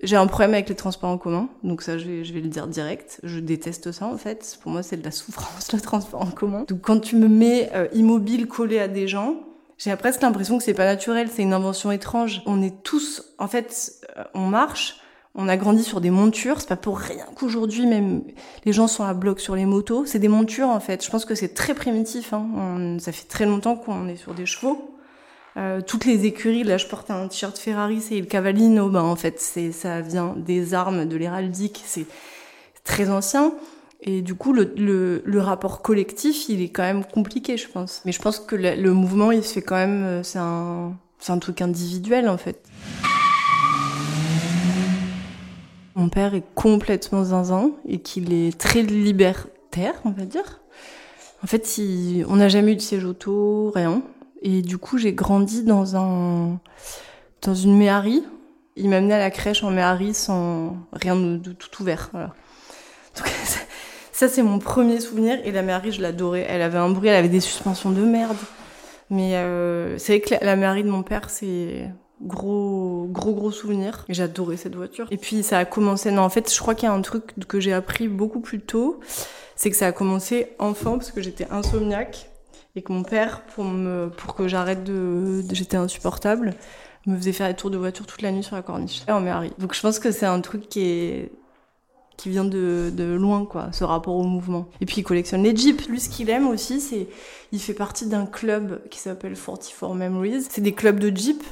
J'ai 0.01 0.15
un 0.15 0.25
problème 0.25 0.56
avec 0.56 0.69
les 0.69 0.75
transports 0.75 1.12
en 1.12 1.19
commun, 1.19 1.50
donc 1.62 1.83
ça 1.83 2.00
je 2.00 2.06
vais, 2.07 2.24
je 2.24 2.33
vais, 2.33 2.42
le 2.42 2.48
dire 2.48 2.65
direct. 2.65 3.19
Je 3.21 3.39
déteste 3.39 3.91
ça 3.91 4.07
en 4.07 4.18
fait. 4.18 4.57
Pour 4.63 4.71
moi 4.71 4.81
c'est 4.81 4.98
de 4.98 5.03
la 5.03 5.12
souffrance 5.12 5.71
le 5.74 5.80
transport 5.80 6.19
en 6.19 6.31
commun. 6.31 6.65
Donc 6.68 6.81
quand 6.81 7.00
tu 7.00 7.15
me 7.15 7.27
mets 7.27 7.69
immobile 7.94 8.48
collé 8.48 8.80
à 8.80 8.88
des 8.88 9.07
gens, 9.07 9.44
j'ai 9.77 9.95
presque 9.98 10.24
l'impression 10.24 10.57
que 10.57 10.63
c'est 10.63 10.74
pas 10.74 10.86
naturel, 10.86 11.30
c'est 11.31 11.44
une 11.44 11.53
invention 11.53 11.91
étrange. 11.91 12.41
On 12.48 12.63
est 12.63 12.81
tous, 12.81 13.36
en 13.38 13.48
fait, 13.48 14.03
on 14.33 14.48
marche, 14.48 15.00
on 15.35 15.47
a 15.49 15.57
grandi 15.57 15.83
sur 15.83 15.99
des 16.01 16.09
montures, 16.09 16.61
c'est 16.61 16.69
pas 16.69 16.77
pour 16.77 16.97
rien 16.97 17.25
qu'aujourd'hui 17.35 17.85
même 17.85 18.23
les 18.63 18.71
gens 18.71 18.87
sont 18.87 19.03
à 19.03 19.13
bloc 19.13 19.39
sur 19.39 19.55
les 19.55 19.65
motos. 19.65 20.05
C'est 20.05 20.19
des 20.19 20.29
montures 20.29 20.69
en 20.69 20.79
fait. 20.79 21.03
Je 21.03 21.09
pense 21.09 21.25
que 21.25 21.35
c'est 21.35 21.53
très 21.53 21.73
primitif. 21.73 22.33
Hein. 22.33 22.97
ça 22.99 23.11
fait 23.11 23.27
très 23.27 23.45
longtemps 23.45 23.75
qu'on 23.75 24.07
est 24.07 24.15
sur 24.15 24.33
des 24.33 24.45
chevaux. 24.45 24.91
Euh, 25.57 25.81
toutes 25.81 26.05
les 26.05 26.25
écuries, 26.25 26.63
là 26.63 26.77
je 26.77 26.85
porte 26.87 27.11
un 27.11 27.27
t-shirt 27.27 27.57
Ferrari, 27.57 28.01
c'est 28.01 28.19
le 28.19 28.25
Cavallino. 28.25 28.89
Ben 28.89 29.01
en 29.01 29.15
fait 29.15 29.39
c'est 29.39 29.71
ça 29.71 30.01
vient 30.01 30.35
des 30.37 30.73
armes, 30.73 31.05
de 31.05 31.17
l'héraldique. 31.17 31.83
C'est 31.85 32.07
très 32.83 33.09
ancien. 33.09 33.53
Et 34.07 34.21
du 34.21 34.35
coup, 34.35 34.53
le, 34.53 34.71
le, 35.25 35.39
rapport 35.39 35.81
collectif, 35.81 36.47
il 36.47 36.61
est 36.61 36.69
quand 36.69 36.83
même 36.83 37.03
compliqué, 37.03 37.57
je 37.57 37.67
pense. 37.67 38.03
Mais 38.05 38.11
je 38.11 38.21
pense 38.21 38.39
que 38.39 38.55
le, 38.55 38.75
le 38.75 38.93
mouvement, 38.93 39.31
il 39.31 39.43
se 39.43 39.53
fait 39.53 39.63
quand 39.63 39.77
même, 39.77 40.03
euh, 40.03 40.23
c'est 40.23 40.38
un, 40.38 40.93
c'est 41.17 41.31
un 41.31 41.39
truc 41.39 41.61
individuel, 41.61 42.29
en 42.29 42.38
fait. 42.38 42.61
Mon 45.95 46.09
père 46.09 46.36
est 46.36 46.44
complètement 46.56 47.24
zinzin 47.24 47.71
et 47.88 48.00
qu'il 48.00 48.33
est 48.33 48.57
très 48.57 48.81
libertaire, 48.81 49.94
on 50.03 50.12
va 50.12 50.25
dire. 50.25 50.62
En 51.42 51.47
fait, 51.47 51.80
on 52.27 52.36
n'a 52.36 52.50
jamais 52.50 52.74
eu 52.74 52.75
de 52.75 52.81
siège 52.81 53.06
auto, 53.06 53.71
rien. 53.74 54.01
Et 54.42 54.62
du 54.62 54.77
coup, 54.77 54.97
j'ai 54.97 55.13
grandi 55.13 55.63
dans 55.63 55.95
un 55.95 56.59
dans 57.42 57.53
une 57.53 57.77
méhari. 57.77 58.24
Il 58.75 58.89
m'a 58.89 58.97
amené 58.97 59.13
à 59.13 59.19
la 59.19 59.31
crèche 59.31 59.63
en 59.63 59.71
méhari 59.71 60.13
sans 60.13 60.75
rien 60.92 61.15
de, 61.15 61.51
tout 61.53 61.81
ouvert. 61.81 62.09
Voilà. 62.12 62.33
Donc, 63.15 63.27
ça, 64.12 64.27
c'est 64.27 64.44
mon 64.44 64.59
premier 64.59 65.00
souvenir. 65.00 65.39
Et 65.45 65.51
la 65.51 65.62
méhari, 65.62 65.94
je 65.94 66.01
l'adorais. 66.01 66.45
Elle 66.50 66.62
avait 66.62 66.77
un 66.77 66.89
bruit, 66.89 67.07
elle 67.07 67.15
avait 67.15 67.30
des 67.30 67.39
suspensions 67.39 67.91
de 67.91 68.01
merde. 68.01 68.38
Mais 69.09 69.36
euh, 69.36 69.98
c'est 69.98 70.18
vrai 70.18 70.21
que 70.21 70.45
la, 70.45 70.56
la 70.56 70.81
de 70.81 70.89
mon 70.89 71.03
père, 71.03 71.30
c'est 71.30 71.89
gros 72.21 73.07
gros 73.09 73.33
gros 73.33 73.51
souvenir. 73.51 74.06
J'adorais 74.09 74.57
cette 74.57 74.75
voiture. 74.75 75.07
Et 75.12 75.17
puis 75.17 75.44
ça 75.44 75.59
a 75.59 75.65
commencé. 75.65 76.12
Non, 76.12 76.23
en 76.23 76.29
fait, 76.29 76.53
je 76.53 76.59
crois 76.59 76.75
qu'il 76.75 76.88
y 76.88 76.91
a 76.91 76.94
un 76.94 77.01
truc 77.01 77.33
que 77.47 77.59
j'ai 77.59 77.73
appris 77.73 78.07
beaucoup 78.07 78.39
plus 78.39 78.59
tôt, 78.59 79.00
c'est 79.56 79.69
que 79.69 79.75
ça 79.75 79.88
a 79.88 79.91
commencé 79.91 80.50
enfant 80.59 80.97
parce 80.97 81.12
que 81.12 81.21
j'étais 81.21 81.47
insomniaque 81.51 82.29
et 82.75 82.81
que 82.81 82.91
mon 82.91 83.03
père, 83.03 83.41
pour 83.41 83.63
me 83.63 84.09
pour 84.09 84.35
que 84.35 84.47
j'arrête 84.47 84.83
de, 84.83 85.44
j'étais 85.51 85.77
insupportable, 85.77 86.53
me 87.06 87.17
faisait 87.17 87.33
faire 87.33 87.47
des 87.47 87.56
tours 87.56 87.69
de 87.69 87.77
voiture 87.77 88.06
toute 88.06 88.21
la 88.21 88.31
nuit 88.31 88.44
sur 88.44 88.56
la 88.56 88.62
corniche. 88.62 89.03
Et 89.07 89.12
on 89.12 89.21
m'est 89.21 89.31
Donc 89.59 89.73
je 89.73 89.81
pense 89.81 90.00
que 90.00 90.12
c'est 90.12 90.25
un 90.25 90.41
truc 90.41 90.67
qui 90.69 90.81
est 90.81 91.31
qui 92.17 92.29
vient 92.29 92.45
de, 92.45 92.94
de, 92.95 93.03
loin, 93.03 93.45
quoi, 93.45 93.73
ce 93.73 93.83
rapport 93.83 94.15
au 94.15 94.23
mouvement. 94.23 94.69
Et 94.79 94.85
puis 94.85 95.01
il 95.01 95.03
collectionne 95.03 95.44
les 95.44 95.53
jeeps. 95.53 95.89
Lui, 95.89 96.00
ce 96.00 96.07
qu'il 96.07 96.29
aime 96.29 96.47
aussi, 96.47 96.79
c'est 96.79 97.09
il 97.51 97.59
fait 97.59 97.73
partie 97.73 98.07
d'un 98.07 98.25
club 98.25 98.81
qui 98.89 99.00
s'appelle 99.00 99.35
44 99.35 99.94
Memories. 99.95 100.44
C'est 100.50 100.62
des 100.62 100.71
clubs 100.71 100.97
de 100.97 101.15
jeeps 101.15 101.44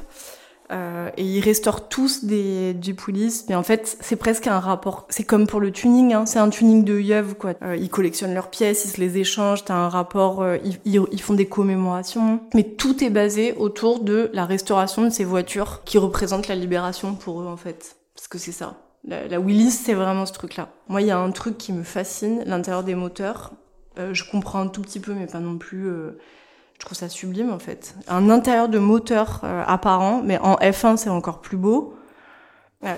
euh, 0.72 1.10
et 1.18 1.24
ils 1.24 1.42
restaurent 1.42 1.90
tous 1.90 2.24
des 2.24 2.76
Jeep 2.82 3.02
mais 3.50 3.56
en 3.56 3.64
fait 3.64 3.98
c'est 4.00 4.16
presque 4.16 4.48
un 4.48 4.60
rapport. 4.60 5.06
C'est 5.10 5.24
comme 5.24 5.46
pour 5.46 5.60
le 5.60 5.72
tuning, 5.72 6.14
hein, 6.14 6.26
c'est 6.26 6.40
un 6.40 6.50
tuning 6.50 6.84
de 6.84 7.00
yeuve 7.00 7.36
quoi. 7.36 7.54
Euh, 7.62 7.76
ils 7.76 7.90
collectionnent 7.90 8.34
leurs 8.34 8.50
pièces, 8.50 8.86
ils 8.86 8.90
se 8.90 9.00
les 9.00 9.18
échangent, 9.18 9.66
t'as 9.66 9.76
un 9.76 9.90
rapport, 9.90 10.42
euh, 10.42 10.58
ils, 10.64 10.80
ils, 11.12 11.22
font 11.22 11.34
des 11.34 11.48
commémorations, 11.48 12.40
mais 12.54 12.64
tout 12.64 13.04
est 13.04 13.10
basé 13.10 13.54
autour 13.54 14.00
de 14.00 14.30
la 14.34 14.46
restauration 14.46 15.04
de 15.04 15.10
ces 15.10 15.26
voitures 15.26 15.82
qui 15.84 15.98
représentent 15.98 16.48
la 16.48 16.56
libération 16.56 17.16
pour 17.16 17.42
eux 17.42 17.48
en 17.48 17.58
fait, 17.58 17.98
parce 18.16 18.28
que 18.28 18.38
c'est 18.38 18.52
ça. 18.52 18.78
La, 19.06 19.28
la 19.28 19.40
Willis 19.40 19.72
c'est 19.72 19.94
vraiment 19.94 20.26
ce 20.26 20.34
truc-là. 20.34 20.70
Moi 20.88 21.02
il 21.02 21.08
y 21.08 21.12
a 21.12 21.18
un 21.18 21.32
truc 21.32 21.58
qui 21.58 21.74
me 21.74 21.84
fascine, 21.84 22.42
l'intérieur 22.46 22.84
des 22.84 22.96
moteurs. 22.96 23.52
je 23.98 24.24
comprends 24.30 24.62
un 24.62 24.68
tout 24.68 24.82
petit 24.82 25.02
peu, 25.02 25.14
mais 25.14 25.28
pas 25.28 25.40
non 25.40 25.58
plus 25.58 25.92
je 26.84 26.88
trouve 26.88 26.98
ça 26.98 27.08
sublime 27.08 27.50
en 27.50 27.60
fait. 27.60 27.96
Un 28.10 28.30
intérieur 28.30 28.68
de 28.68 28.78
moteur 28.78 29.40
euh, 29.46 29.64
apparent, 29.66 30.22
mais 30.22 30.38
en 30.40 30.56
F1 30.56 30.98
c'est 30.98 31.10
encore 31.10 31.40
plus 31.40 31.56
beau. 31.56 31.96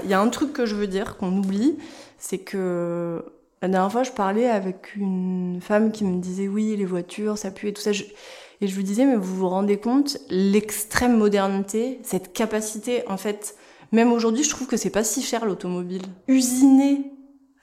Il 0.03 0.09
y 0.09 0.15
a 0.15 0.19
un 0.19 0.29
truc 0.29 0.53
que 0.53 0.65
je 0.65 0.73
veux 0.73 0.87
dire 0.87 1.17
qu'on 1.17 1.37
oublie, 1.37 1.77
c'est 2.17 2.39
que 2.39 3.23
la 3.61 3.67
dernière 3.67 3.91
fois 3.91 4.01
je 4.01 4.09
parlais 4.09 4.49
avec 4.49 4.95
une 4.95 5.59
femme 5.61 5.91
qui 5.91 6.03
me 6.03 6.19
disait 6.19 6.47
oui 6.47 6.75
les 6.75 6.85
voitures 6.85 7.37
ça 7.37 7.51
pue 7.51 7.67
et 7.67 7.73
tout 7.73 7.81
ça. 7.83 7.91
Et 7.91 8.67
je 8.67 8.75
lui 8.75 8.83
disais 8.83 9.05
mais 9.05 9.17
vous 9.17 9.35
vous 9.35 9.49
rendez 9.49 9.77
compte 9.77 10.17
l'extrême 10.31 11.15
modernité, 11.15 11.99
cette 12.01 12.33
capacité 12.33 13.03
en 13.07 13.17
fait. 13.17 13.55
Même 13.91 14.11
aujourd'hui 14.11 14.43
je 14.43 14.49
trouve 14.49 14.65
que 14.65 14.77
c'est 14.77 14.89
pas 14.89 15.03
si 15.03 15.21
cher 15.21 15.45
l'automobile. 15.45 16.01
Usiner 16.27 17.11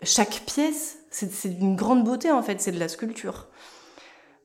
chaque 0.04 0.42
pièce, 0.46 0.98
c'est 1.10 1.58
d'une 1.58 1.74
grande 1.74 2.04
beauté 2.04 2.30
en 2.30 2.42
fait, 2.42 2.60
c'est 2.60 2.70
de 2.70 2.78
la 2.78 2.86
sculpture. 2.86 3.48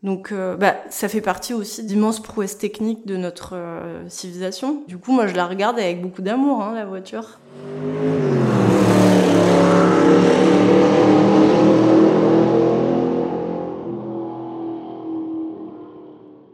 Donc 0.03 0.31
euh, 0.31 0.55
bah, 0.55 0.75
ça 0.89 1.09
fait 1.09 1.21
partie 1.21 1.53
aussi 1.53 1.83
d'immenses 1.83 2.21
prouesses 2.21 2.57
techniques 2.57 3.07
de 3.07 3.17
notre 3.17 3.55
euh, 3.55 4.07
civilisation. 4.09 4.83
Du 4.87 4.97
coup, 4.97 5.11
moi, 5.11 5.27
je 5.27 5.35
la 5.35 5.47
regarde 5.47 5.79
avec 5.79 6.01
beaucoup 6.01 6.21
d'amour, 6.21 6.61
hein, 6.61 6.73
la 6.75 6.85
voiture. 6.85 7.39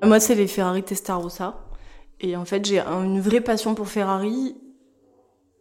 Moi, 0.03 0.19
c'est 0.19 0.35
les 0.35 0.47
Ferrari 0.47 0.83
Testarossa. 0.83 1.55
Et 2.19 2.37
en 2.37 2.45
fait, 2.45 2.65
j'ai 2.65 2.79
une 2.79 3.19
vraie 3.19 3.41
passion 3.41 3.75
pour 3.75 3.87
Ferrari 3.87 4.55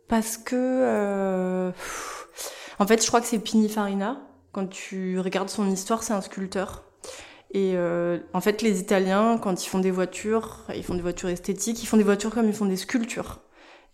Parce 0.09 0.37
que, 0.37 0.55
euh, 0.57 1.73
en 2.79 2.87
fait, 2.87 3.03
je 3.03 3.07
crois 3.09 3.21
que 3.21 3.27
c'est 3.27 3.39
Pininfarina. 3.39 4.21
Quand 4.53 4.69
tu 4.69 5.19
regardes 5.19 5.49
son 5.49 5.69
histoire, 5.71 6.03
c'est 6.03 6.13
un 6.13 6.21
sculpteur. 6.21 6.85
Et 7.53 7.73
euh, 7.77 8.19
en 8.33 8.41
fait, 8.41 8.63
les 8.63 8.81
Italiens, 8.81 9.39
quand 9.41 9.65
ils 9.65 9.69
font 9.69 9.79
des 9.79 9.91
voitures, 9.91 10.61
ils 10.75 10.83
font 10.83 10.95
des 10.95 11.03
voitures 11.03 11.29
esthétiques, 11.29 11.83
ils 11.83 11.87
font 11.87 11.99
des 11.99 12.03
voitures 12.03 12.31
comme 12.31 12.47
ils 12.47 12.55
font 12.55 12.65
des 12.65 12.77
sculptures. 12.77 13.41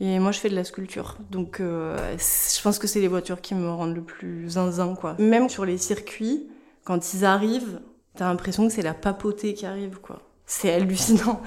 Et 0.00 0.20
moi, 0.20 0.30
je 0.30 0.38
fais 0.38 0.48
de 0.48 0.54
la 0.54 0.62
sculpture. 0.62 1.16
Donc, 1.30 1.58
euh, 1.58 2.16
je 2.18 2.62
pense 2.62 2.78
que 2.78 2.86
c'est 2.86 3.00
les 3.00 3.08
voitures 3.08 3.40
qui 3.40 3.56
me 3.56 3.68
rendent 3.68 3.96
le 3.96 4.02
plus 4.02 4.50
zinzin, 4.50 4.94
quoi. 4.94 5.16
Même 5.18 5.48
sur 5.48 5.64
les 5.64 5.76
circuits, 5.76 6.48
quand 6.84 7.14
ils 7.14 7.24
arrivent, 7.24 7.80
t'as 8.14 8.28
l'impression 8.28 8.68
que 8.68 8.72
c'est 8.72 8.82
la 8.82 8.94
papauté 8.94 9.54
qui 9.54 9.66
arrive, 9.66 9.98
quoi. 10.00 10.22
C'est 10.46 10.72
hallucinant. 10.72 11.42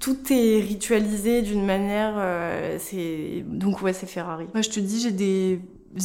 Tout 0.00 0.32
est 0.32 0.58
ritualisé 0.60 1.42
d'une 1.42 1.66
manière. 1.66 2.14
Euh, 2.16 2.78
donc 3.44 3.82
ouais, 3.82 3.92
c'est 3.92 4.06
Ferrari. 4.06 4.46
Moi, 4.54 4.62
je 4.62 4.70
te 4.70 4.80
dis, 4.80 5.02
j'ai 5.02 5.12
des 5.12 5.60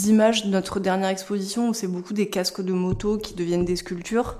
images 0.10 0.46
de 0.46 0.50
notre 0.50 0.82
dernière 0.82 1.10
exposition 1.10 1.70
où 1.70 1.74
c'est 1.74 1.88
beaucoup 1.88 2.14
des 2.14 2.30
casques 2.30 2.62
de 2.62 2.74
moto 2.74 3.18
qui 3.18 3.34
deviennent 3.34 3.66
des 3.66 3.78
sculptures. 3.78 4.38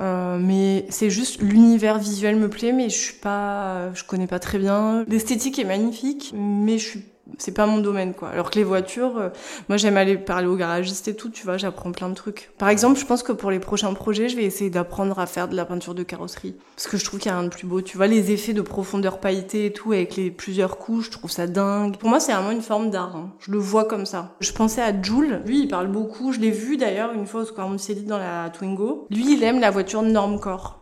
Euh, 0.00 0.38
mais 0.38 0.86
c'est 0.88 1.10
juste 1.10 1.40
l'univers 1.40 1.98
visuel 1.98 2.36
me 2.36 2.48
plaît, 2.48 2.72
mais 2.72 2.88
je 2.88 2.96
suis 2.96 3.14
pas, 3.14 3.92
je 3.94 4.04
connais 4.04 4.26
pas 4.26 4.38
très 4.38 4.58
bien. 4.58 5.04
L'esthétique 5.06 5.58
est 5.58 5.64
magnifique, 5.64 6.32
mais 6.36 6.78
je 6.78 6.88
suis 6.88 7.04
c'est 7.38 7.52
pas 7.52 7.66
mon 7.66 7.78
domaine 7.78 8.14
quoi. 8.14 8.28
Alors 8.28 8.50
que 8.50 8.58
les 8.58 8.64
voitures, 8.64 9.16
euh, 9.18 9.28
moi 9.68 9.76
j'aime 9.76 9.96
aller 9.96 10.16
parler 10.16 10.46
aux 10.46 10.56
garagistes 10.56 11.08
et 11.08 11.14
tout, 11.14 11.30
tu 11.30 11.44
vois, 11.44 11.56
j'apprends 11.56 11.92
plein 11.92 12.08
de 12.08 12.14
trucs. 12.14 12.50
Par 12.58 12.68
exemple, 12.68 12.98
je 12.98 13.06
pense 13.06 13.22
que 13.22 13.32
pour 13.32 13.50
les 13.50 13.58
prochains 13.58 13.92
projets, 13.94 14.28
je 14.28 14.36
vais 14.36 14.44
essayer 14.44 14.70
d'apprendre 14.70 15.18
à 15.18 15.26
faire 15.26 15.48
de 15.48 15.56
la 15.56 15.64
peinture 15.64 15.94
de 15.94 16.02
carrosserie 16.02 16.56
parce 16.76 16.88
que 16.88 16.96
je 16.96 17.04
trouve 17.04 17.20
qu'il 17.20 17.30
y 17.30 17.34
a 17.34 17.38
rien 17.38 17.48
de 17.48 17.52
plus 17.52 17.66
beau, 17.66 17.80
tu 17.80 17.96
vois, 17.96 18.06
les 18.06 18.32
effets 18.32 18.52
de 18.52 18.62
profondeur 18.62 19.18
pailletée 19.18 19.66
et 19.66 19.72
tout 19.72 19.92
avec 19.92 20.16
les 20.16 20.30
plusieurs 20.30 20.78
couches, 20.78 21.06
je 21.06 21.10
trouve 21.12 21.30
ça 21.30 21.46
dingue. 21.46 21.96
Pour 21.96 22.08
moi, 22.08 22.20
c'est 22.20 22.32
vraiment 22.32 22.50
une 22.50 22.62
forme 22.62 22.90
d'art. 22.90 23.16
Hein. 23.16 23.32
Je 23.40 23.50
le 23.50 23.58
vois 23.58 23.84
comme 23.84 24.06
ça. 24.06 24.36
Je 24.40 24.52
pensais 24.52 24.82
à 24.82 24.92
Jules, 25.00 25.42
lui 25.46 25.62
il 25.62 25.68
parle 25.68 25.88
beaucoup, 25.88 26.32
je 26.32 26.40
l'ai 26.40 26.50
vu 26.50 26.76
d'ailleurs 26.76 27.12
une 27.12 27.26
fois 27.26 27.42
au 27.42 27.44
Square 27.44 27.70
dit 27.74 28.04
dans 28.04 28.18
la 28.18 28.50
Twingo. 28.50 29.06
Lui, 29.10 29.34
il 29.34 29.42
aime 29.42 29.60
la 29.60 29.70
voiture 29.70 30.02
normcore. 30.02 30.80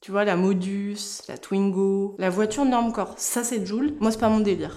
Tu 0.00 0.10
vois, 0.10 0.24
la 0.24 0.36
Modus, 0.36 1.22
la 1.28 1.38
Twingo, 1.38 2.14
la 2.18 2.28
voiture 2.28 2.64
normcore. 2.64 3.14
Ça, 3.16 3.42
c'est 3.42 3.64
Jules. 3.64 3.94
Moi, 4.00 4.10
c'est 4.10 4.20
pas 4.20 4.28
mon 4.28 4.40
délire. 4.40 4.76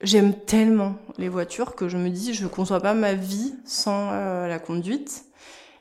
J'aime 0.00 0.32
tellement 0.32 0.94
les 1.18 1.28
voitures 1.28 1.74
que 1.74 1.88
je 1.88 1.96
me 1.96 2.08
dis 2.08 2.32
je 2.32 2.44
ne 2.44 2.48
conçois 2.48 2.80
pas 2.80 2.94
ma 2.94 3.14
vie 3.14 3.54
sans 3.64 4.10
euh, 4.12 4.46
la 4.46 4.60
conduite. 4.60 5.24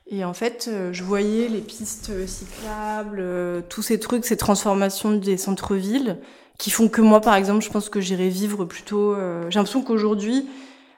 Et 0.10 0.26
en 0.26 0.34
fait, 0.34 0.68
euh, 0.68 0.92
je 0.92 1.04
voyais 1.04 1.48
les 1.50 1.62
pistes 1.62 2.26
cyclables, 2.26 3.20
euh, 3.20 3.62
tous 3.70 3.84
ces 3.84 4.00
trucs, 4.00 4.26
ces 4.26 4.38
transformations 4.38 5.12
des 5.12 5.38
centres-villes 5.38 6.18
qui 6.58 6.72
font 6.72 6.90
que 6.90 7.02
moi, 7.02 7.22
par 7.22 7.36
exemple, 7.36 7.64
je 7.64 7.70
pense 7.70 7.90
que 7.90 8.02
j'irai 8.02 8.30
vivre 8.30 8.66
plutôt. 8.66 9.16
J'ai 9.16 9.60
l'impression 9.60 9.84
qu'aujourd'hui, 9.84 10.48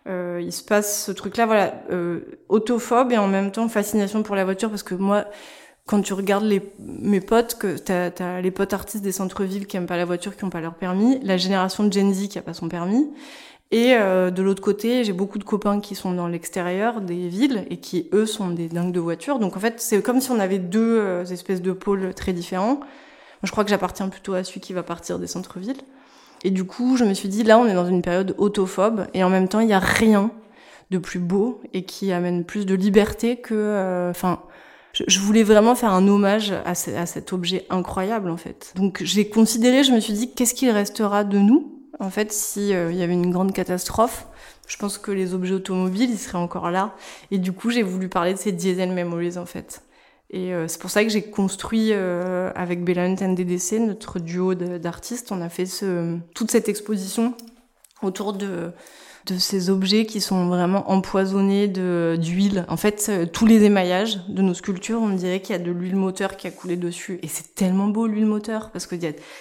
il 0.07 0.53
se 0.53 0.63
passe 0.63 1.03
ce 1.03 1.11
truc-là, 1.11 1.45
voilà, 1.45 1.73
autophobe 2.47 3.11
et 3.11 3.17
en 3.17 3.27
même 3.27 3.51
temps 3.51 3.67
fascination 3.67 4.23
pour 4.23 4.38
la 4.38 4.45
voiture 4.45 4.69
parce 4.69 4.83
que 4.83 4.95
moi, 4.95 5.25
quand 5.89 6.03
tu 6.03 6.13
regardes 6.13 6.43
les, 6.43 6.62
mes 6.77 7.19
potes, 7.19 7.55
que 7.55 7.75
t'as 7.75 8.12
as 8.19 8.41
les 8.41 8.51
potes 8.51 8.74
artistes 8.74 9.03
des 9.03 9.12
centres-villes 9.12 9.65
qui 9.65 9.75
aiment 9.75 9.88
pas 9.88 9.98
la 9.98 10.05
voiture, 10.05 10.38
qui 10.38 10.43
ont 10.43 10.51
pas 10.51 10.62
leur 10.62 10.75
permis, 10.75 11.19
la 11.24 11.36
génération 11.36 11.84
de 11.84 11.91
Gen 11.91 12.13
Z 12.13 12.27
qui 12.27 12.38
a 12.38 12.43
pas 12.43 12.53
son 12.53 12.69
permis, 12.69 13.10
et 13.72 13.96
euh, 13.96 14.29
de 14.29 14.43
l'autre 14.43 14.62
côté, 14.62 15.03
j'ai 15.03 15.13
beaucoup 15.13 15.39
de 15.39 15.43
copains 15.43 15.79
qui 15.79 15.96
sont 15.96 16.12
dans 16.12 16.27
l'extérieur 16.27 17.01
des 17.01 17.27
villes 17.27 17.65
et 17.72 17.77
qui 17.77 18.08
eux 18.13 18.27
sont 18.27 18.50
des 18.50 18.67
dingues 18.67 18.91
de 18.91 19.00
voiture. 19.00 19.39
Donc 19.39 19.58
en 19.58 19.60
fait, 19.60 19.81
c'est 19.81 20.00
comme 20.03 20.22
si 20.22 20.29
on 20.29 20.39
avait 20.39 20.60
deux 20.60 21.00
euh, 21.00 21.25
espèces 21.25 21.62
de 21.63 21.72
pôles 21.72 22.13
très 22.13 22.34
différents. 22.34 22.75
Moi, 22.75 23.46
je 23.46 23.51
crois 23.51 23.63
que 23.63 23.72
j'appartiens 23.72 24.10
plutôt 24.10 24.36
à 24.36 24.43
celui 24.43 24.60
qui 24.60 24.74
va 24.74 24.84
partir 24.84 25.17
des 25.17 25.27
centres-villes. 25.27 25.81
Et 26.43 26.51
du 26.51 26.65
coup, 26.65 26.98
je 26.98 27.03
me 27.03 27.15
suis 27.15 27.29
dit 27.29 27.43
là, 27.43 27.58
on 27.58 27.65
est 27.65 27.74
dans 27.74 27.88
une 27.88 28.03
période 28.03 28.36
autophobe 28.38 29.08
et 29.15 29.24
en 29.24 29.29
même 29.29 29.48
temps, 29.48 29.60
il 29.60 29.69
y 29.69 29.74
a 29.74 29.79
rien 29.79 30.29
de 30.91 31.00
plus 31.00 31.19
beau 31.19 31.62
et 31.74 31.84
qui 31.84 32.12
amène 32.12 32.46
plus 32.46 32.67
de 32.67 32.75
liberté 32.75 33.38
que, 33.38 33.55
euh, 33.55 34.13
je, 35.08 35.20
voulais 35.20 35.44
vraiment 35.44 35.75
faire 35.75 35.94
un 35.94 36.08
hommage 36.08 36.53
à, 36.65 36.75
cet 36.75 37.34
objet 37.34 37.65
incroyable 37.70 38.29
en 38.29 38.38
fait. 38.38 38.74
Donc 38.75 39.01
j'ai 39.03 39.29
considéré, 39.29 39.84
je 39.84 39.91
me 39.91 40.00
suis 40.00 40.13
dit, 40.13 40.34
qu'est-ce 40.34 40.53
qu'il 40.53 40.70
restera 40.70 41.24
de 41.24 41.38
nous 41.38 41.82
en 42.00 42.10
fait 42.10 42.32
si 42.32 42.74
euh, 42.74 42.91
y 42.91 43.01
avait 43.01 43.13
une 43.13 43.32
grande 43.32 43.53
catastrophe? 43.53 44.27
Je 44.68 44.77
pense 44.77 44.98
que 44.98 45.12
les 45.12 45.34
objets 45.34 45.56
automobiles, 45.56 46.12
ils 46.12 46.20
seraient 46.20 46.38
encore 46.38 46.70
là. 46.70 46.96
Et 47.32 47.39
du 47.39 47.51
coup, 47.51 47.72
j'ai 47.72 47.82
voulu 47.82 48.08
parler 48.08 48.34
de 48.34 48.39
ces 48.39 48.51
diesel 48.51 48.91
memories 48.91 49.38
en 49.38 49.46
fait. 49.46 49.82
Et 50.29 50.53
euh, 50.53 50.68
c'est 50.68 50.79
pour 50.79 50.91
ça 50.91 51.03
que 51.03 51.10
j'ai 51.10 51.24
construit 51.24 51.89
euh, 51.91 52.51
avec 52.53 52.84
Bella 52.84 53.08
NDDC, 53.10 53.79
notre 53.79 54.20
duo 54.20 54.53
d'artistes, 54.53 55.32
on 55.32 55.41
a 55.41 55.50
fait 55.50 55.65
toute 56.36 56.51
cette 56.51 56.70
exposition 56.70 57.34
autour 58.03 58.34
de 58.34 58.72
de 59.25 59.38
ces 59.38 59.69
objets 59.69 60.05
qui 60.05 60.21
sont 60.21 60.47
vraiment 60.47 60.89
empoisonnés 60.89 61.67
d'huile. 61.67 62.65
En 62.67 62.77
fait, 62.77 63.07
euh, 63.09 63.25
tous 63.25 63.45
les 63.45 63.63
émaillages 63.63 64.25
de 64.27 64.41
nos 64.41 64.53
sculptures, 64.53 64.99
on 65.01 65.09
dirait 65.09 65.41
qu'il 65.41 65.55
y 65.55 65.59
a 65.59 65.61
de 65.61 65.71
l'huile 65.71 65.95
moteur 65.95 66.38
qui 66.38 66.47
a 66.47 66.51
coulé 66.51 66.77
dessus. 66.77 67.19
Et 67.21 67.27
c'est 67.27 67.55
tellement 67.55 67.88
beau 67.88 68.07
l'huile 68.07 68.25
moteur 68.25 68.69
parce 68.71 68.88
que 68.88 68.95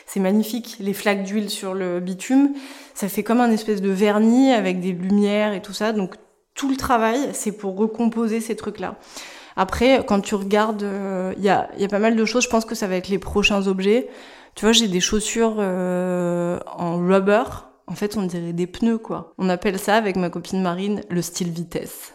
c'est 0.06 0.20
magnifique. 0.20 0.76
Les 0.80 0.92
flaques 0.92 1.24
d'huile 1.24 1.50
sur 1.50 1.74
le 1.74 2.00
bitume, 2.00 2.54
ça 2.94 3.08
fait 3.08 3.22
comme 3.22 3.40
un 3.40 3.50
espèce 3.50 3.80
de 3.80 3.90
vernis 3.90 4.52
avec 4.52 4.80
des 4.80 4.92
lumières 4.92 5.52
et 5.52 5.62
tout 5.62 5.72
ça. 5.72 5.92
Donc 5.92 6.16
tout 6.54 6.68
le 6.68 6.76
travail, 6.76 7.30
c'est 7.32 7.52
pour 7.52 7.76
recomposer 7.76 8.40
ces 8.40 8.56
trucs-là. 8.56 8.96
Après, 9.56 10.04
quand 10.06 10.20
tu 10.20 10.34
regardes, 10.34 10.84
euh, 10.84 11.34
il 11.36 11.42
y, 11.42 11.48
a, 11.48 11.68
y, 11.78 11.84
a, 11.84 11.88
pas 11.88 11.98
mal 11.98 12.14
de 12.14 12.24
choses. 12.24 12.44
Je 12.44 12.48
pense 12.48 12.64
que 12.64 12.76
ça 12.76 12.86
va 12.86 12.96
être 12.96 13.08
les 13.08 13.18
prochains 13.18 13.66
objets. 13.66 14.08
Tu 14.54 14.64
vois, 14.64 14.72
j'ai 14.72 14.88
des 14.88 15.00
chaussures 15.00 15.56
euh, 15.58 16.58
en 16.66 16.96
rubber 16.96 17.42
en 17.88 17.94
fait, 17.94 18.16
on 18.16 18.22
dirait 18.22 18.52
des 18.52 18.66
pneus, 18.66 18.98
quoi. 18.98 19.34
On 19.38 19.48
appelle 19.48 19.78
ça, 19.78 19.96
avec 19.96 20.16
ma 20.16 20.30
copine 20.30 20.62
Marine, 20.62 21.02
le 21.10 21.22
style 21.22 21.50
vitesse. 21.50 22.12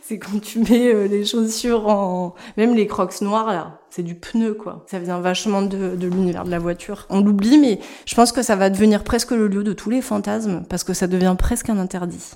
C'est 0.00 0.18
quand 0.18 0.40
tu 0.40 0.60
mets 0.60 0.94
euh, 0.94 1.06
les 1.06 1.24
chaussures 1.24 1.86
en... 1.88 2.34
Même 2.56 2.74
les 2.74 2.86
crocs 2.86 3.20
noirs, 3.20 3.48
là, 3.48 3.80
c'est 3.90 4.02
du 4.02 4.14
pneu, 4.14 4.54
quoi. 4.54 4.86
Ça 4.90 4.98
vient 4.98 5.20
vachement 5.20 5.62
de, 5.62 5.96
de 5.96 6.06
l'univers 6.06 6.44
de 6.44 6.50
la 6.50 6.58
voiture. 6.58 7.06
On 7.10 7.20
l'oublie, 7.20 7.58
mais 7.58 7.80
je 8.06 8.14
pense 8.14 8.32
que 8.32 8.42
ça 8.42 8.56
va 8.56 8.70
devenir 8.70 9.04
presque 9.04 9.32
le 9.32 9.48
lieu 9.48 9.64
de 9.64 9.74
tous 9.74 9.90
les 9.90 10.00
fantasmes, 10.00 10.64
parce 10.68 10.84
que 10.84 10.94
ça 10.94 11.06
devient 11.06 11.36
presque 11.38 11.68
un 11.68 11.78
interdit. 11.78 12.32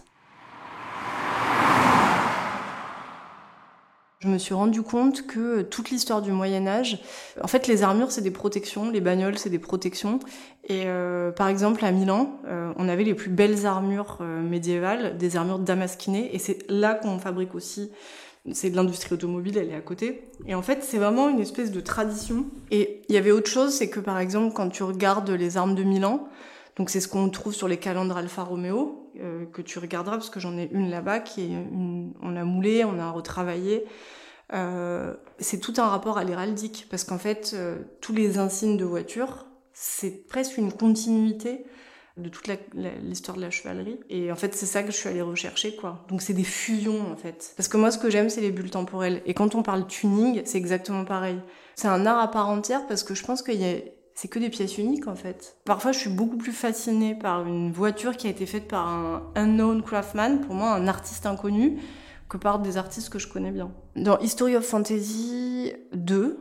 Je 4.23 4.29
me 4.29 4.37
suis 4.37 4.53
rendu 4.53 4.83
compte 4.83 5.27
que 5.27 5.63
toute 5.63 5.89
l'histoire 5.89 6.21
du 6.21 6.31
Moyen 6.31 6.67
Âge, 6.67 7.01
en 7.43 7.47
fait, 7.47 7.67
les 7.67 7.83
armures 7.83 8.13
c'est 8.13 8.21
des 8.21 8.31
protections, 8.31 8.91
les 8.91 9.01
bagnoles 9.01 9.39
c'est 9.39 9.49
des 9.49 9.59
protections. 9.59 10.19
Et 10.69 10.83
euh, 10.85 11.31
par 11.31 11.49
exemple 11.49 11.83
à 11.87 11.91
Milan, 11.91 12.39
euh, 12.47 12.71
on 12.77 12.87
avait 12.91 13.05
les 13.05 13.15
plus 13.15 13.31
belles 13.31 13.65
armures 13.65 14.19
euh, 14.21 14.43
médiévales, 14.43 15.17
des 15.17 15.39
armures 15.39 15.59
damasquinées, 15.59 16.35
et 16.35 16.39
c'est 16.39 16.71
là 16.71 16.93
qu'on 16.93 17.19
fabrique 17.19 17.55
aussi. 17.55 17.93
C'est 18.53 18.69
de 18.69 18.77
l'industrie 18.77 19.15
automobile, 19.15 19.57
elle 19.57 19.71
est 19.71 19.75
à 19.75 19.81
côté. 19.81 20.29
Et 20.47 20.55
en 20.55 20.61
fait, 20.61 20.85
c'est 20.85 20.99
vraiment 20.99 21.31
une 21.31 21.41
espèce 21.41 21.73
de 21.73 21.81
tradition. 21.81 22.45
Et 22.71 23.01
il 23.09 23.15
y 23.15 23.19
avait 23.19 23.33
autre 23.33 23.51
chose, 23.51 23.73
c'est 23.73 23.89
que 23.89 24.01
par 24.01 24.19
exemple, 24.19 24.55
quand 24.55 24.69
tu 24.69 24.83
regardes 24.83 25.31
les 25.31 25.57
armes 25.57 25.75
de 25.75 25.83
Milan, 25.83 26.29
Donc 26.81 26.89
c'est 26.89 27.01
ce 27.01 27.09
qu'on 27.09 27.29
trouve 27.29 27.53
sur 27.53 27.69
les 27.69 27.77
calendres 27.77 28.17
Alfa 28.17 28.43
Romeo, 28.43 29.13
que 29.53 29.61
tu 29.61 29.79
regarderas 29.79 30.17
parce 30.17 30.31
que 30.31 30.41
j'en 30.41 30.57
ai 30.57 30.67
une 30.73 30.89
là-bas 30.89 31.21
qui 31.21 31.43
est 31.43 31.51
on 32.23 32.37
a 32.37 32.45
moulé, 32.45 32.87
on 32.87 32.99
a 32.99 33.11
retravaillé. 33.11 33.85
Euh, 34.55 35.15
c'est 35.39 35.61
tout 35.61 35.75
un 35.77 35.89
rapport 35.89 36.17
à 36.17 36.25
l'héraldique, 36.25 36.87
parce 36.89 37.05
qu'en 37.05 37.19
fait, 37.19 37.53
euh, 37.53 37.81
tous 38.01 38.15
les 38.15 38.39
insignes 38.39 38.79
de 38.79 38.87
voiture, 38.87 39.45
c'est 39.75 40.27
presque 40.27 40.57
une 40.57 40.73
continuité 40.73 41.67
de 42.17 42.31
toute 42.31 42.49
l'histoire 43.03 43.37
de 43.37 43.43
la 43.43 43.51
chevalerie. 43.51 44.01
Et 44.09 44.33
en 44.33 44.37
fait, 44.37 44.55
c'est 44.55 44.65
ça 44.65 44.83
que 44.83 44.91
je 44.91 44.97
suis 44.97 45.11
allée 45.11 45.21
rechercher, 45.21 45.77
quoi. 45.77 46.07
Donc 46.09 46.23
c'est 46.23 46.33
des 46.33 46.45
fusions, 46.45 47.13
en 47.13 47.17
fait. 47.17 47.53
Parce 47.59 47.69
que 47.69 47.77
moi, 47.77 47.91
ce 47.91 47.99
que 47.99 48.09
j'aime, 48.09 48.31
c'est 48.31 48.41
les 48.41 48.53
bulles 48.53 48.71
temporelles. 48.71 49.21
Et 49.27 49.35
quand 49.35 49.55
on 49.55 49.63
parle 49.63 49.87
tuning, 49.87 50.41
c'est 50.47 50.57
exactement 50.57 51.05
pareil. 51.05 51.41
C'est 51.75 51.89
un 51.89 52.07
art 52.07 52.21
à 52.21 52.31
part 52.31 52.49
entière, 52.49 52.87
parce 52.87 53.03
que 53.03 53.15
je 53.15 53.23
pense 53.23 53.43
qu'il 53.43 53.61
y 53.61 53.67
a 53.67 53.77
c'est 54.21 54.29
que 54.29 54.39
des 54.39 54.51
pièces 54.51 54.77
uniques 54.77 55.09
en 55.09 55.15
fait. 55.15 55.57
Parfois, 55.65 55.93
je 55.93 55.99
suis 55.99 56.11
beaucoup 56.11 56.37
plus 56.37 56.53
fascinée 56.53 57.15
par 57.15 57.47
une 57.47 57.73
voiture 57.73 58.19
qui 58.19 58.27
a 58.27 58.31
été 58.31 58.45
faite 58.45 58.69
par 58.69 58.87
un 58.87 59.23
unknown 59.35 59.83
craftsman, 59.83 60.43
pour 60.43 60.55
moi 60.55 60.75
un 60.75 60.89
artiste 60.89 61.25
inconnu, 61.25 61.79
que 62.29 62.37
par 62.37 62.59
des 62.59 62.77
artistes 62.77 63.09
que 63.09 63.19
je 63.19 63.27
connais 63.27 63.51
bien. 63.51 63.71
Dans 63.97 64.19
History 64.19 64.57
of 64.57 64.67
Fantasy 64.67 65.73
2, 65.95 66.39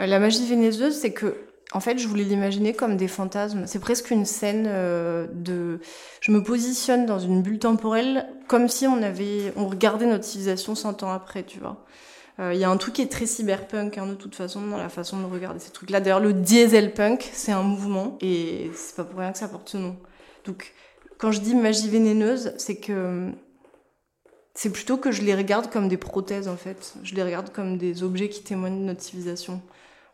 euh, 0.00 0.06
la 0.06 0.18
magie 0.18 0.46
vénézeuse, 0.46 0.94
c'est 0.94 1.12
que 1.12 1.36
en 1.74 1.80
fait, 1.80 1.98
je 1.98 2.08
voulais 2.08 2.24
l'imaginer 2.24 2.72
comme 2.72 2.96
des 2.96 3.08
fantasmes. 3.08 3.66
C'est 3.66 3.80
presque 3.80 4.10
une 4.10 4.24
scène 4.24 4.64
euh, 4.66 5.26
de. 5.30 5.80
Je 6.20 6.32
me 6.32 6.42
positionne 6.42 7.04
dans 7.04 7.18
une 7.18 7.42
bulle 7.42 7.58
temporelle 7.58 8.28
comme 8.48 8.68
si 8.68 8.86
on 8.86 9.02
avait, 9.02 9.52
on 9.56 9.66
regardait 9.66 10.06
notre 10.06 10.24
civilisation 10.24 10.74
100 10.74 11.02
ans 11.02 11.12
après, 11.12 11.42
tu 11.42 11.58
vois. 11.58 11.84
Euh, 12.40 12.52
il 12.52 12.60
y 12.60 12.64
a 12.64 12.70
un 12.70 12.76
truc 12.76 12.94
qui 12.94 13.02
est 13.02 13.10
très 13.10 13.26
cyberpunk, 13.26 13.96
hein, 13.96 14.06
de 14.06 14.14
toute 14.14 14.34
façon, 14.34 14.66
dans 14.66 14.76
la 14.76 14.88
façon 14.88 15.20
de 15.20 15.26
regarder 15.26 15.60
ces 15.60 15.70
trucs-là. 15.70 16.00
D'ailleurs, 16.00 16.20
le 16.20 16.32
dieselpunk, 16.32 17.30
c'est 17.32 17.52
un 17.52 17.62
mouvement, 17.62 18.18
et 18.20 18.70
c'est 18.74 18.96
pas 18.96 19.04
pour 19.04 19.20
rien 19.20 19.32
que 19.32 19.38
ça 19.38 19.48
porte 19.48 19.68
ce 19.68 19.76
nom. 19.76 19.96
Donc, 20.44 20.72
quand 21.18 21.30
je 21.30 21.40
dis 21.40 21.54
magie 21.54 21.88
vénéneuse, 21.88 22.52
c'est 22.58 22.76
que 22.76 23.30
c'est 24.54 24.70
plutôt 24.70 24.96
que 24.96 25.10
je 25.10 25.22
les 25.22 25.34
regarde 25.34 25.70
comme 25.70 25.88
des 25.88 25.96
prothèses 25.96 26.48
en 26.48 26.56
fait. 26.56 26.94
Je 27.02 27.14
les 27.14 27.22
regarde 27.22 27.50
comme 27.50 27.76
des 27.76 28.02
objets 28.02 28.28
qui 28.28 28.42
témoignent 28.42 28.80
de 28.80 28.84
notre 28.84 29.02
civilisation. 29.02 29.60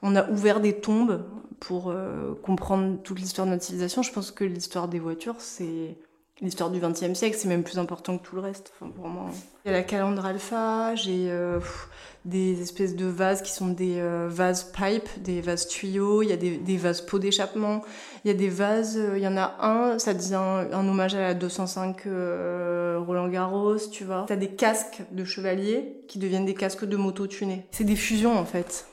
On 0.02 0.16
a 0.16 0.28
ouvert 0.30 0.60
des 0.60 0.80
tombes 0.80 1.26
pour 1.60 1.90
euh, 1.90 2.34
comprendre 2.42 2.98
toute 3.02 3.18
l'histoire 3.18 3.46
de 3.46 3.52
notre 3.52 3.64
civilisation. 3.64 4.02
Je 4.02 4.12
pense 4.12 4.30
que 4.30 4.44
l'histoire 4.44 4.88
des 4.88 4.98
voitures, 4.98 5.36
c'est 5.38 5.98
l'histoire 6.42 6.70
du 6.70 6.80
XXe 6.80 7.14
siècle, 7.14 7.36
c'est 7.38 7.48
même 7.48 7.62
plus 7.62 7.78
important 7.78 8.16
que 8.18 8.26
tout 8.26 8.36
le 8.36 8.42
reste. 8.42 8.72
Enfin, 8.74 8.90
pour 8.90 9.08
moi. 9.08 9.26
Il 9.64 9.70
y 9.70 9.74
a 9.74 9.76
la 9.76 9.82
calandre 9.82 10.24
alpha, 10.24 10.94
j'ai 10.94 11.30
euh, 11.30 11.60
des 12.24 12.60
espèces 12.62 12.96
de 12.96 13.06
vases 13.06 13.42
qui 13.42 13.52
sont 13.52 13.68
des 13.68 13.96
euh, 13.98 14.26
vases 14.30 14.72
pipe, 14.72 15.08
des 15.22 15.40
vases 15.40 15.68
tuyaux, 15.68 16.22
il 16.22 16.30
y 16.30 16.32
a 16.32 16.36
des, 16.36 16.56
des 16.56 16.76
vases 16.76 17.02
pots 17.02 17.18
d'échappement, 17.18 17.82
il 18.24 18.28
y 18.28 18.30
a 18.30 18.34
des 18.34 18.48
vases, 18.48 18.96
euh, 18.96 19.18
il 19.18 19.22
y 19.22 19.28
en 19.28 19.36
a 19.36 19.56
un, 19.60 19.98
ça 19.98 20.14
dit 20.14 20.34
un, 20.34 20.70
hommage 20.72 21.14
à 21.14 21.20
la 21.20 21.34
205 21.34 22.04
Roland 22.04 23.28
Garros, 23.28 23.76
tu 23.92 24.04
vois. 24.04 24.24
T'as 24.26 24.36
des 24.36 24.48
casques 24.48 25.02
de 25.12 25.24
chevaliers 25.24 25.94
qui 26.08 26.18
deviennent 26.18 26.46
des 26.46 26.54
casques 26.54 26.86
de 26.86 26.96
moto 26.96 27.26
tunés. 27.26 27.66
C'est 27.70 27.84
des 27.84 27.96
fusions 27.96 28.38
en 28.38 28.46
fait. 28.46 28.86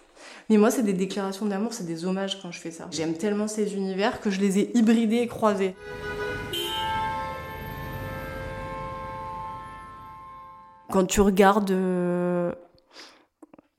Mais 0.49 0.57
moi, 0.57 0.71
c'est 0.71 0.83
des 0.83 0.93
déclarations 0.93 1.45
d'amour, 1.45 1.73
c'est 1.73 1.85
des 1.85 2.05
hommages 2.05 2.41
quand 2.41 2.51
je 2.51 2.59
fais 2.59 2.71
ça. 2.71 2.87
J'aime 2.91 3.13
tellement 3.13 3.47
ces 3.47 3.75
univers 3.75 4.21
que 4.21 4.29
je 4.29 4.39
les 4.39 4.59
ai 4.59 4.77
hybridés 4.77 5.17
et 5.17 5.27
croisés. 5.27 5.75
Quand 10.89 11.05
tu 11.05 11.21
regardes 11.21 11.71
euh, 11.71 12.51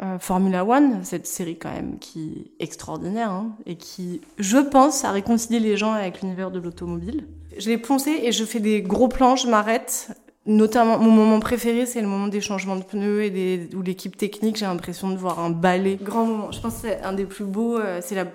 euh, 0.02 0.18
Formula 0.18 0.64
One, 0.64 1.00
cette 1.04 1.26
série 1.26 1.58
quand 1.58 1.72
même 1.72 1.98
qui 1.98 2.52
est 2.58 2.64
extraordinaire 2.64 3.30
hein, 3.30 3.56
et 3.66 3.76
qui, 3.76 4.20
je 4.38 4.58
pense, 4.58 5.04
a 5.04 5.10
réconcilié 5.10 5.58
les 5.58 5.76
gens 5.76 5.92
avec 5.92 6.22
l'univers 6.22 6.50
de 6.50 6.60
l'automobile. 6.60 7.26
Je 7.56 7.68
l'ai 7.68 7.78
poncé 7.78 8.20
et 8.22 8.32
je 8.32 8.44
fais 8.44 8.60
des 8.60 8.82
gros 8.82 9.08
plans, 9.08 9.36
je 9.36 9.48
m'arrête. 9.48 10.10
Notamment, 10.46 10.98
mon 10.98 11.10
moment 11.10 11.40
préféré, 11.40 11.84
c'est 11.84 12.00
le 12.00 12.06
moment 12.06 12.28
des 12.28 12.40
changements 12.40 12.76
de 12.76 12.82
pneus 12.82 13.24
et 13.24 13.30
des, 13.30 13.68
où 13.74 13.82
l'équipe 13.82 14.16
technique, 14.16 14.56
j'ai 14.56 14.66
l'impression 14.66 15.10
de 15.10 15.16
voir 15.16 15.40
un 15.40 15.50
ballet. 15.50 15.98
Grand 16.00 16.24
moment. 16.24 16.52
Je 16.52 16.60
pense 16.60 16.74
que 16.74 16.80
c'est 16.82 17.02
un 17.02 17.12
des 17.12 17.26
plus 17.26 17.44
beaux. 17.44 17.78
Euh, 17.78 18.00
c'est 18.02 18.14
la 18.14 18.26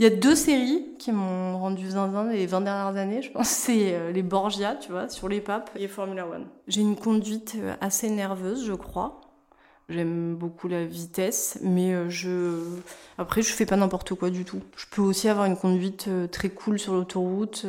il 0.00 0.04
y 0.04 0.06
a 0.06 0.10
deux 0.10 0.34
séries 0.34 0.82
qui 0.98 1.12
m'ont 1.12 1.58
rendu 1.58 1.90
zinzin 1.90 2.30
les 2.32 2.46
20 2.46 2.62
dernières 2.62 2.96
années, 2.96 3.20
je 3.20 3.30
pense. 3.30 3.48
C'est 3.50 3.94
euh, 3.94 4.12
les 4.12 4.22
Borgia, 4.22 4.74
tu 4.76 4.90
vois, 4.90 5.10
sur 5.10 5.28
les 5.28 5.42
papes 5.42 5.70
et 5.76 5.88
Formula 5.88 6.26
One. 6.26 6.46
J'ai 6.68 6.80
une 6.80 6.96
conduite 6.96 7.56
euh, 7.58 7.74
assez 7.82 8.08
nerveuse, 8.08 8.64
je 8.64 8.72
crois. 8.72 9.20
J'aime 9.90 10.36
beaucoup 10.36 10.68
la 10.68 10.86
vitesse, 10.86 11.58
mais 11.62 11.92
euh, 11.92 12.08
je 12.08 12.62
après 13.18 13.42
je 13.42 13.52
fais 13.52 13.66
pas 13.66 13.76
n'importe 13.76 14.14
quoi 14.14 14.30
du 14.30 14.46
tout. 14.46 14.60
Je 14.74 14.86
peux 14.90 15.02
aussi 15.02 15.28
avoir 15.28 15.44
une 15.44 15.56
conduite 15.56 16.08
très 16.30 16.48
cool 16.48 16.78
sur 16.78 16.94
l'autoroute, 16.94 17.66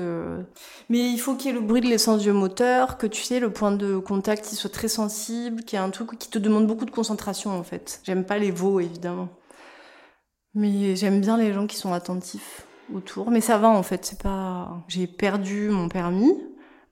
mais 0.88 1.12
il 1.12 1.18
faut 1.18 1.36
qu'il 1.36 1.48
y 1.48 1.50
ait 1.50 1.60
le 1.60 1.66
bruit 1.66 1.82
de 1.82 1.88
l'essence 1.88 2.22
du 2.22 2.32
moteur, 2.32 2.98
que 2.98 3.08
tu 3.08 3.24
sais 3.24 3.42
le 3.42 3.52
point 3.52 3.72
de 3.74 3.98
contact 3.98 4.50
il 4.54 4.56
soit 4.56 4.70
très 4.70 4.88
sensible, 4.88 5.64
qu'il 5.64 5.78
y 5.78 5.82
ait 5.82 5.86
un 5.86 5.90
truc 5.90 6.18
qui 6.18 6.30
te 6.30 6.40
demande 6.40 6.68
beaucoup 6.68 6.86
de 6.86 6.92
concentration 6.92 7.52
en 7.52 7.64
fait. 7.64 8.00
J'aime 8.04 8.24
pas 8.24 8.38
les 8.38 8.52
veaux 8.52 8.80
évidemment. 8.80 9.28
Mais 10.54 10.96
j'aime 10.96 11.22
bien 11.22 11.38
les 11.38 11.54
gens 11.54 11.68
qui 11.68 11.78
sont 11.78 11.94
attentifs 11.94 12.66
autour. 12.94 13.32
Mais 13.32 13.42
ça 13.42 13.58
va 13.58 13.70
en 13.70 13.84
fait, 13.84 14.06
c'est 14.06 14.22
pas. 14.22 14.84
J'ai 14.88 15.08
perdu 15.08 15.70
mon 15.70 15.88
permis 15.88 16.34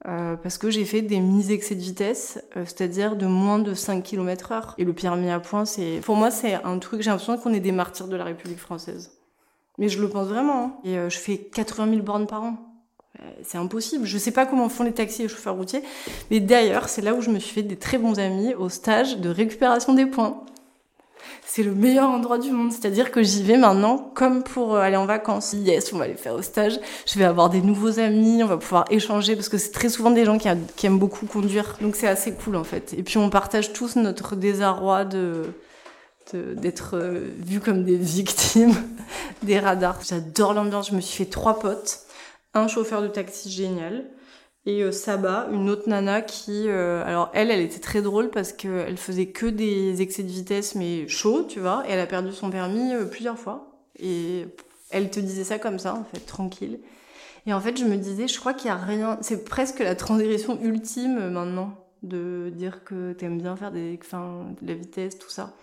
euh, 0.07 0.37
parce 0.37 0.57
que 0.57 0.69
j'ai 0.69 0.85
fait 0.85 1.01
des 1.01 1.19
mises 1.19 1.51
excès 1.51 1.75
de 1.75 1.81
vitesse, 1.81 2.41
euh, 2.55 2.63
c'est-à-dire 2.65 3.17
de 3.17 3.25
moins 3.25 3.59
de 3.59 3.73
5 3.73 4.01
km 4.01 4.51
heure. 4.53 4.75
Et 4.77 4.85
le 4.85 4.93
permis 4.93 5.29
à 5.29 5.39
points, 5.39 5.65
c'est. 5.65 5.99
Pour 6.03 6.15
moi, 6.15 6.31
c'est 6.31 6.53
un 6.53 6.79
truc. 6.79 7.01
J'ai 7.01 7.09
l'impression 7.09 7.37
qu'on 7.37 7.53
est 7.53 7.59
des 7.59 7.73
martyrs 7.73 8.07
de 8.07 8.15
la 8.15 8.23
République 8.23 8.59
française. 8.59 9.11
Mais 9.77 9.89
je 9.89 10.01
le 10.01 10.09
pense 10.09 10.27
vraiment. 10.27 10.63
Hein. 10.63 10.73
Et 10.85 10.97
euh, 10.97 11.09
je 11.09 11.17
fais 11.17 11.37
80 11.37 11.89
000 11.89 12.01
bornes 12.01 12.27
par 12.27 12.43
an. 12.43 12.57
C'est 13.43 13.57
impossible. 13.57 14.05
Je 14.05 14.17
sais 14.17 14.31
pas 14.31 14.45
comment 14.45 14.69
font 14.69 14.83
les 14.83 14.93
taxis 14.93 15.23
et 15.23 15.25
les 15.25 15.29
chauffeurs 15.29 15.55
routiers. 15.55 15.83
Mais 16.31 16.39
d'ailleurs, 16.39 16.87
c'est 16.87 17.01
là 17.01 17.13
où 17.13 17.21
je 17.21 17.29
me 17.29 17.39
suis 17.39 17.53
fait 17.53 17.63
des 17.63 17.75
très 17.75 17.97
bons 17.97 18.17
amis 18.17 18.53
au 18.53 18.69
stage 18.69 19.17
de 19.17 19.29
récupération 19.29 19.93
des 19.93 20.05
points 20.05 20.41
c'est 21.45 21.63
le 21.63 21.73
meilleur 21.73 22.09
endroit 22.09 22.37
du 22.37 22.51
monde. 22.51 22.71
C'est-à-dire 22.71 23.11
que 23.11 23.23
j'y 23.23 23.43
vais 23.43 23.57
maintenant 23.57 23.97
comme 24.13 24.43
pour 24.43 24.75
euh, 24.75 24.81
aller 24.81 24.95
en 24.95 25.05
vacances. 25.05 25.53
Yes, 25.53 25.91
on 25.93 25.97
va 25.97 26.05
aller 26.05 26.15
faire 26.15 26.33
au 26.33 26.41
stage. 26.41 26.79
Je 27.05 27.17
vais 27.17 27.25
avoir 27.25 27.49
des 27.49 27.61
nouveaux 27.61 27.99
amis, 27.99 28.43
on 28.43 28.47
va 28.47 28.57
pouvoir 28.57 28.85
échanger 28.89 29.35
parce 29.35 29.49
que 29.49 29.57
c'est 29.57 29.71
très 29.71 29.89
souvent 29.89 30.11
des 30.11 30.25
gens 30.25 30.37
qui, 30.37 30.47
aiment 30.47 30.99
beaucoup 30.99 31.25
conduire. 31.25 31.77
Donc 31.81 31.95
c'est 31.95 32.07
assez 32.07 32.33
cool 32.33 32.55
en 32.55 32.63
fait. 32.63 32.93
Et 32.97 33.03
puis 33.03 33.17
on 33.17 33.29
partage 33.29 33.73
tous 33.73 33.95
notre 33.95 34.35
désarroi 34.35 35.05
de 35.05 35.45
d'être 36.31 36.91
euh, 36.93 37.27
vus 37.39 37.59
comme 37.59 37.83
des 37.83 37.95
victimes 37.95 38.75
des 39.41 39.57
radars. 39.57 39.97
J'adore 40.07 40.53
l'ambiance. 40.53 40.91
Je 40.91 40.95
me 40.95 41.01
suis 41.01 41.17
fait 41.23 41.29
trois 41.29 41.57
potes, 41.57 42.01
un 42.53 42.67
chauffeur 42.67 43.01
de 43.01 43.07
taxi 43.07 43.49
génial, 43.49 44.05
et 44.69 44.83
euh, 44.83 44.91
Saba, 44.91 45.47
une 45.51 45.67
autre 45.67 45.89
nana 45.89 46.21
qui, 46.21 46.65
euh, 46.67 47.03
alors 47.03 47.31
elle, 47.33 47.49
elle 47.49 47.61
était 47.61 47.79
très 47.79 48.03
drôle 48.03 48.29
parce 48.29 48.53
qu'elle 48.53 48.97
faisait 48.97 49.25
que 49.25 49.47
des 49.47 50.03
excès 50.03 50.21
de 50.21 50.29
vitesse 50.29 50.75
mais 50.75 51.07
chaud, 51.07 51.43
tu 51.43 51.59
vois, 51.59 51.83
et 51.87 51.91
elle 51.91 51.99
a 51.99 52.05
perdu 52.05 52.31
son 52.31 52.51
permis 52.51 52.93
euh, 52.93 53.05
plusieurs 53.05 53.39
fois. 53.39 53.71
Et 53.97 54.45
elle 54.91 55.09
te 55.09 55.19
disait 55.19 55.43
ça 55.43 55.57
comme 55.57 55.79
ça, 55.79 55.95
en 55.95 56.03
fait, 56.03 56.19
tranquille. 56.19 56.79
Et 57.47 57.53
en 57.53 57.59
fait, 57.59 57.77
je 57.79 57.85
me 57.85 57.97
disais, 57.97 58.27
je 58.27 58.39
crois 58.39 58.53
qu'il 58.53 58.67
y 58.67 58.71
a 58.71 58.75
rien, 58.75 59.17
c'est 59.21 59.43
presque 59.43 59.79
la 59.79 59.95
transgression 59.95 60.59
ultime 60.61 61.29
maintenant 61.29 61.73
de 62.03 62.51
dire 62.53 62.83
que 62.83 63.13
t'aimes 63.13 63.41
bien 63.41 63.55
faire 63.55 63.71
des, 63.71 63.97
de 63.97 64.67
la 64.67 64.73
vitesse, 64.75 65.17
tout 65.17 65.31
ça. 65.31 65.53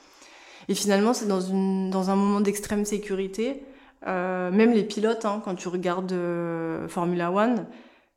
Et 0.68 0.74
finalement, 0.74 1.14
c'est 1.14 1.28
dans 1.28 1.40
une, 1.40 1.90
dans 1.90 2.10
un 2.10 2.16
moment 2.16 2.40
d'extrême 2.40 2.84
sécurité. 2.84 3.62
même 4.04 4.72
les 4.72 4.82
pilotes, 4.82 5.24
hein, 5.24 5.40
quand 5.44 5.54
tu 5.54 5.68
regardes 5.68 6.14
Formula 6.88 7.30
One, 7.30 7.66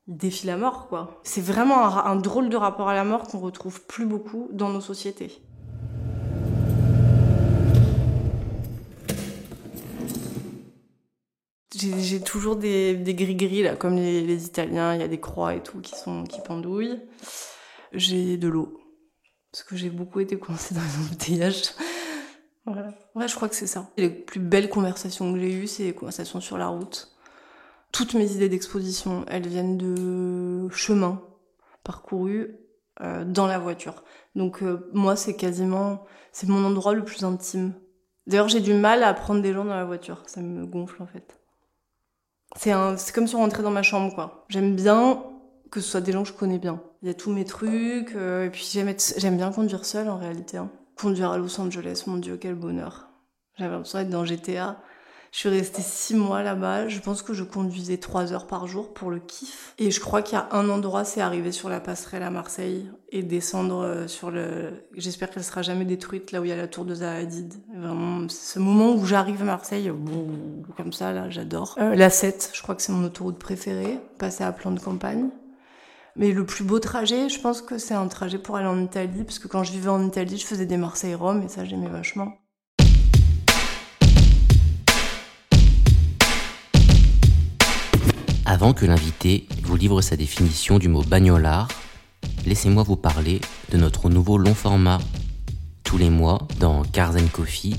défie 0.10 0.48
la 0.48 0.58
mort, 0.58 0.88
quoi. 0.88 1.22
C'est 1.24 1.42
vraiment 1.42 1.86
un, 1.86 2.16
drôle 2.16 2.50
de 2.50 2.58
rapport 2.58 2.90
à 2.90 2.96
la 2.96 3.04
mort 3.04 3.28
qu'on 3.28 3.40
retrouve 3.40 3.82
plus 3.86 4.06
beaucoup 4.06 4.50
dans 4.52 4.70
nos 4.70 4.82
sociétés. 4.82 5.40
J'ai 11.76 12.20
toujours 12.20 12.58
des, 12.58 13.02
gris-gris, 13.08 13.64
là, 13.64 13.76
comme 13.76 13.96
les, 13.96 14.46
Italiens, 14.46 14.96
il 14.96 15.00
y 15.00 15.04
a 15.04 15.08
des 15.08 15.20
croix 15.20 15.56
et 15.56 15.62
tout 15.62 15.80
qui, 15.80 15.96
sont, 15.96 16.24
qui 16.24 16.42
pendouillent. 16.42 17.00
J'ai 17.94 18.38
de 18.38 18.48
l'eau, 18.50 18.82
parce 19.52 19.64
que 19.64 19.76
j'ai 19.76 19.90
beaucoup 19.90 20.20
été 20.20 20.38
coincée 20.38 20.74
dans 20.74 20.82
les 20.82 21.06
embouteillages. 21.06 21.70
voilà. 22.66 22.90
Ouais, 23.16 23.28
je 23.28 23.36
crois 23.36 23.48
que 23.48 23.56
c'est 23.56 23.68
ça. 23.68 23.90
Les 23.96 24.10
plus 24.10 24.40
belles 24.40 24.70
conversations 24.70 25.32
que 25.32 25.40
j'ai 25.40 25.54
eues, 25.54 25.68
c'est 25.68 25.84
les 25.84 25.94
conversations 25.94 26.42
sur 26.42 26.58
la 26.58 26.68
route 26.68 27.16
toutes 27.92 28.14
mes 28.14 28.32
idées 28.34 28.50
d'exposition, 28.50 29.26
elles 29.28 29.48
viennent 29.48 29.78
de 29.78 30.70
chemins 30.70 31.22
parcourus 31.84 32.56
euh, 33.02 33.24
dans 33.26 33.48
la 33.48 33.60
voiture. 33.60 34.04
Donc 34.36 34.62
euh, 34.62 34.90
moi, 34.94 35.16
c'est 35.16 35.36
quasiment, 35.36 36.06
c'est 36.32 36.48
mon 36.48 36.64
endroit 36.66 36.94
le 36.94 37.04
plus 37.04 37.24
intime. 37.24 37.74
D'ailleurs, 38.28 38.48
j'ai 38.48 38.60
du 38.60 38.74
mal 38.74 39.04
à 39.04 39.14
prendre 39.14 39.42
des 39.42 39.54
gens 39.54 39.66
dans 39.66 39.76
la 39.76 39.86
voiture. 39.86 40.24
Ça 40.28 40.42
me 40.42 40.66
gonfle 40.66 41.02
en 41.02 41.08
fait. 41.08 41.40
C'est 42.56 42.72
un, 42.72 42.98
c'est 42.98 43.14
comme 43.14 43.28
si 43.28 43.36
on 43.36 43.40
rentrait 43.40 43.64
dans 43.64 43.72
ma 43.72 43.84
chambre, 43.84 44.14
quoi. 44.14 44.46
J'aime 44.50 44.76
bien 44.76 45.24
que 45.72 45.82
ce 45.82 45.90
soit 45.90 46.02
des 46.02 46.12
gens 46.12 46.24
que 46.24 46.30
je 46.30 46.34
connais 46.34 46.58
bien. 46.58 46.82
Il 47.02 47.08
y 47.08 47.12
a 47.12 47.14
tous 47.14 47.32
mes 47.32 47.46
trucs, 47.46 48.16
euh, 48.16 48.46
et 48.46 48.50
puis 48.50 48.68
j'aime, 48.72 48.94
j'aime 49.18 49.38
bien 49.38 49.52
conduire 49.52 49.86
seul 49.86 50.10
en 50.10 50.18
réalité. 50.18 50.58
Hein. 50.58 50.72
Conduire 50.96 51.32
à 51.32 51.38
Los 51.38 51.60
Angeles, 51.62 52.04
mon 52.08 52.18
dieu, 52.18 52.38
quel 52.38 52.56
bonheur. 52.56 53.10
J'avais 53.58 53.72
l'impression 53.72 54.00
d'être 54.00 54.10
dans 54.10 54.26
GTA 54.26 54.82
Je 55.32 55.38
suis 55.38 55.50
restée 55.50 55.82
six 55.82 56.16
mois 56.16 56.42
là-bas. 56.42 56.88
Je 56.88 57.00
pense 57.00 57.22
que 57.22 57.34
je 57.34 57.44
conduisais 57.44 57.98
trois 57.98 58.34
heures 58.34 58.48
par 58.48 58.68
jour 58.68 58.94
pour 58.94 59.12
le 59.12 59.20
kiff. 59.20 59.74
Et 59.78 59.92
je 59.92 60.00
crois 60.00 60.22
qu'il 60.22 60.38
y 60.38 60.42
a 60.42 60.48
un 60.52 60.70
endroit, 60.70 61.06
c'est 61.06 61.22
arriver 61.22 61.52
sur 61.52 61.70
la 61.70 61.80
passerelle 61.80 62.24
à 62.24 62.32
Marseille 62.32 62.90
et 63.12 63.22
descendre 63.22 63.84
euh, 63.84 64.08
sur 64.08 64.32
le. 64.32 64.86
J'espère 64.96 65.30
qu'elle 65.30 65.44
sera 65.44 65.62
jamais 65.62 65.86
détruite 65.86 66.32
là 66.32 66.42
où 66.42 66.46
il 66.46 66.50
y 66.50 66.54
a 66.54 66.58
la 66.58 66.68
tour 66.68 66.86
de 66.86 66.96
Zahadid. 66.96 67.54
Vraiment, 67.76 68.28
ce 68.28 68.60
moment 68.60 68.94
où 68.94 69.06
j'arrive 69.06 69.42
à 69.42 69.46
Marseille, 69.46 69.92
comme 70.76 70.94
ça 70.94 71.12
là, 71.12 71.30
j'adore. 71.30 71.76
Euh, 71.80 71.96
la 71.96 72.10
7, 72.10 72.52
je 72.54 72.62
crois 72.62 72.76
que 72.76 72.82
c'est 72.82 72.92
mon 72.92 73.04
autoroute 73.04 73.38
préférée. 73.38 74.00
Passer 74.18 74.44
à 74.44 74.52
plan 74.52 74.72
de 74.72 74.80
campagne. 74.80 75.30
Mais 76.16 76.32
le 76.32 76.46
plus 76.46 76.64
beau 76.64 76.80
trajet, 76.80 77.30
je 77.30 77.40
pense 77.40 77.62
que 77.62 77.78
c'est 77.78 77.94
un 77.94 78.08
trajet 78.08 78.40
pour 78.40 78.58
aller 78.58 78.68
en 78.68 78.82
Italie, 78.82 79.24
parce 79.24 79.40
que 79.40 79.48
quand 79.48 79.64
je 79.64 79.72
vivais 79.72 79.90
en 79.90 80.06
Italie, 80.06 80.38
je 80.38 80.46
faisais 80.46 80.66
des 80.66 80.76
Marseille-Rome, 80.76 81.44
et 81.44 81.48
ça 81.48 81.64
j'aimais 81.66 81.88
vachement. 81.88 82.34
Avant 88.52 88.74
que 88.74 88.88
l'invité 88.88 89.46
vous 89.62 89.76
livre 89.76 90.02
sa 90.02 90.16
définition 90.16 90.80
du 90.80 90.90
mot 90.90 91.04
bagnolard, 91.04 91.68
laissez-moi 92.48 92.82
vous 92.82 92.96
parler 92.96 93.42
de 93.72 93.78
notre 93.78 94.10
nouveau 94.10 94.40
long 94.40 94.56
format. 94.56 94.98
Tous 95.84 96.00
les 96.00 96.10
mois, 96.10 96.48
dans 96.60 96.82
Cars 96.82 97.14
Coffee, 97.32 97.76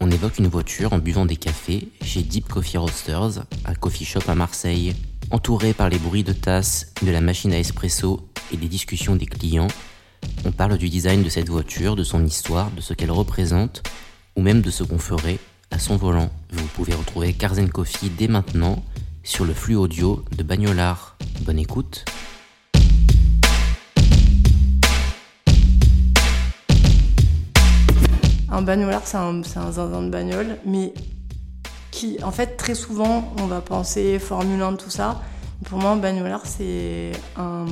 on 0.00 0.10
évoque 0.10 0.38
une 0.38 0.48
voiture 0.48 0.92
en 0.92 0.98
buvant 0.98 1.24
des 1.24 1.36
cafés 1.36 1.86
chez 2.02 2.24
Deep 2.24 2.48
Coffee 2.48 2.78
Roasters, 2.78 3.44
un 3.64 3.74
coffee 3.74 4.04
shop 4.04 4.22
à 4.26 4.34
Marseille. 4.34 4.96
Entouré 5.30 5.72
par 5.72 5.88
les 5.88 6.00
bruits 6.00 6.24
de 6.24 6.32
tasses, 6.32 6.92
de 7.02 7.12
la 7.12 7.20
machine 7.20 7.52
à 7.52 7.60
espresso 7.60 8.28
et 8.52 8.56
des 8.56 8.66
discussions 8.66 9.14
des 9.14 9.26
clients, 9.26 9.68
on 10.44 10.50
parle 10.50 10.78
du 10.78 10.88
design 10.88 11.22
de 11.22 11.28
cette 11.28 11.48
voiture, 11.48 11.94
de 11.94 12.02
son 12.02 12.26
histoire, 12.26 12.72
de 12.72 12.80
ce 12.80 12.92
qu'elle 12.92 13.12
représente, 13.12 13.84
ou 14.34 14.42
même 14.42 14.62
de 14.62 14.70
ce 14.72 14.82
qu'on 14.82 14.98
ferait 14.98 15.38
à 15.70 15.78
son 15.78 15.96
volant. 15.96 16.32
Vous 16.50 16.66
pouvez 16.74 16.92
retrouver 16.92 17.34
Cars 17.34 17.54
Coffee 17.72 18.10
dès 18.10 18.26
maintenant 18.26 18.82
sur 19.24 19.44
le 19.44 19.54
flux 19.54 19.76
audio 19.76 20.24
de 20.36 20.42
Bagnolard. 20.42 21.16
Bonne 21.42 21.58
écoute. 21.58 22.04
Un 28.50 28.62
bagnolard, 28.62 29.02
c'est 29.06 29.16
un, 29.16 29.42
zinzin 29.42 30.02
de 30.02 30.10
bagnole, 30.10 30.58
mais 30.66 30.92
qui, 31.90 32.18
en 32.22 32.30
fait, 32.30 32.56
très 32.56 32.74
souvent, 32.74 33.32
on 33.40 33.46
va 33.46 33.60
penser 33.60 34.18
Formule 34.18 34.60
1, 34.60 34.74
tout 34.74 34.90
ça. 34.90 35.22
Pour 35.64 35.78
moi, 35.78 35.92
un 35.92 35.96
bagnolard, 35.96 36.44
c'est 36.44 37.12
un, 37.36 37.66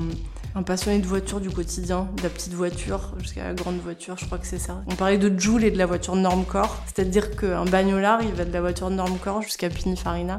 passionné 0.63 0.99
de 0.99 1.07
voiture 1.07 1.41
du 1.41 1.51
quotidien, 1.51 2.09
de 2.17 2.23
la 2.23 2.29
petite 2.31 2.55
voiture 2.55 3.13
jusqu'à 3.19 3.45
la 3.45 3.55
grande 3.55 3.79
voiture, 3.79 4.17
je 4.19 4.25
crois 4.25 4.39
que 4.39 4.47
c'est 4.47 4.59
ça. 4.59 4.83
On 4.87 4.95
parlait 4.95 5.19
de 5.19 5.39
Joule 5.39 5.65
et 5.65 5.71
de 5.71 5.79
la 5.79 5.87
voiture 5.87 6.17
Normcore, 6.17 6.83
c'est-à-dire 6.87 7.37
qu'un 7.37 7.65
bagnolard, 7.67 8.23
il 8.23 8.33
va 8.33 8.45
de 8.45 8.53
la 8.53 8.61
voiture 8.61 8.89
Normcore 8.89 9.43
jusqu'à 9.43 9.69
Pininfarina. 9.69 10.39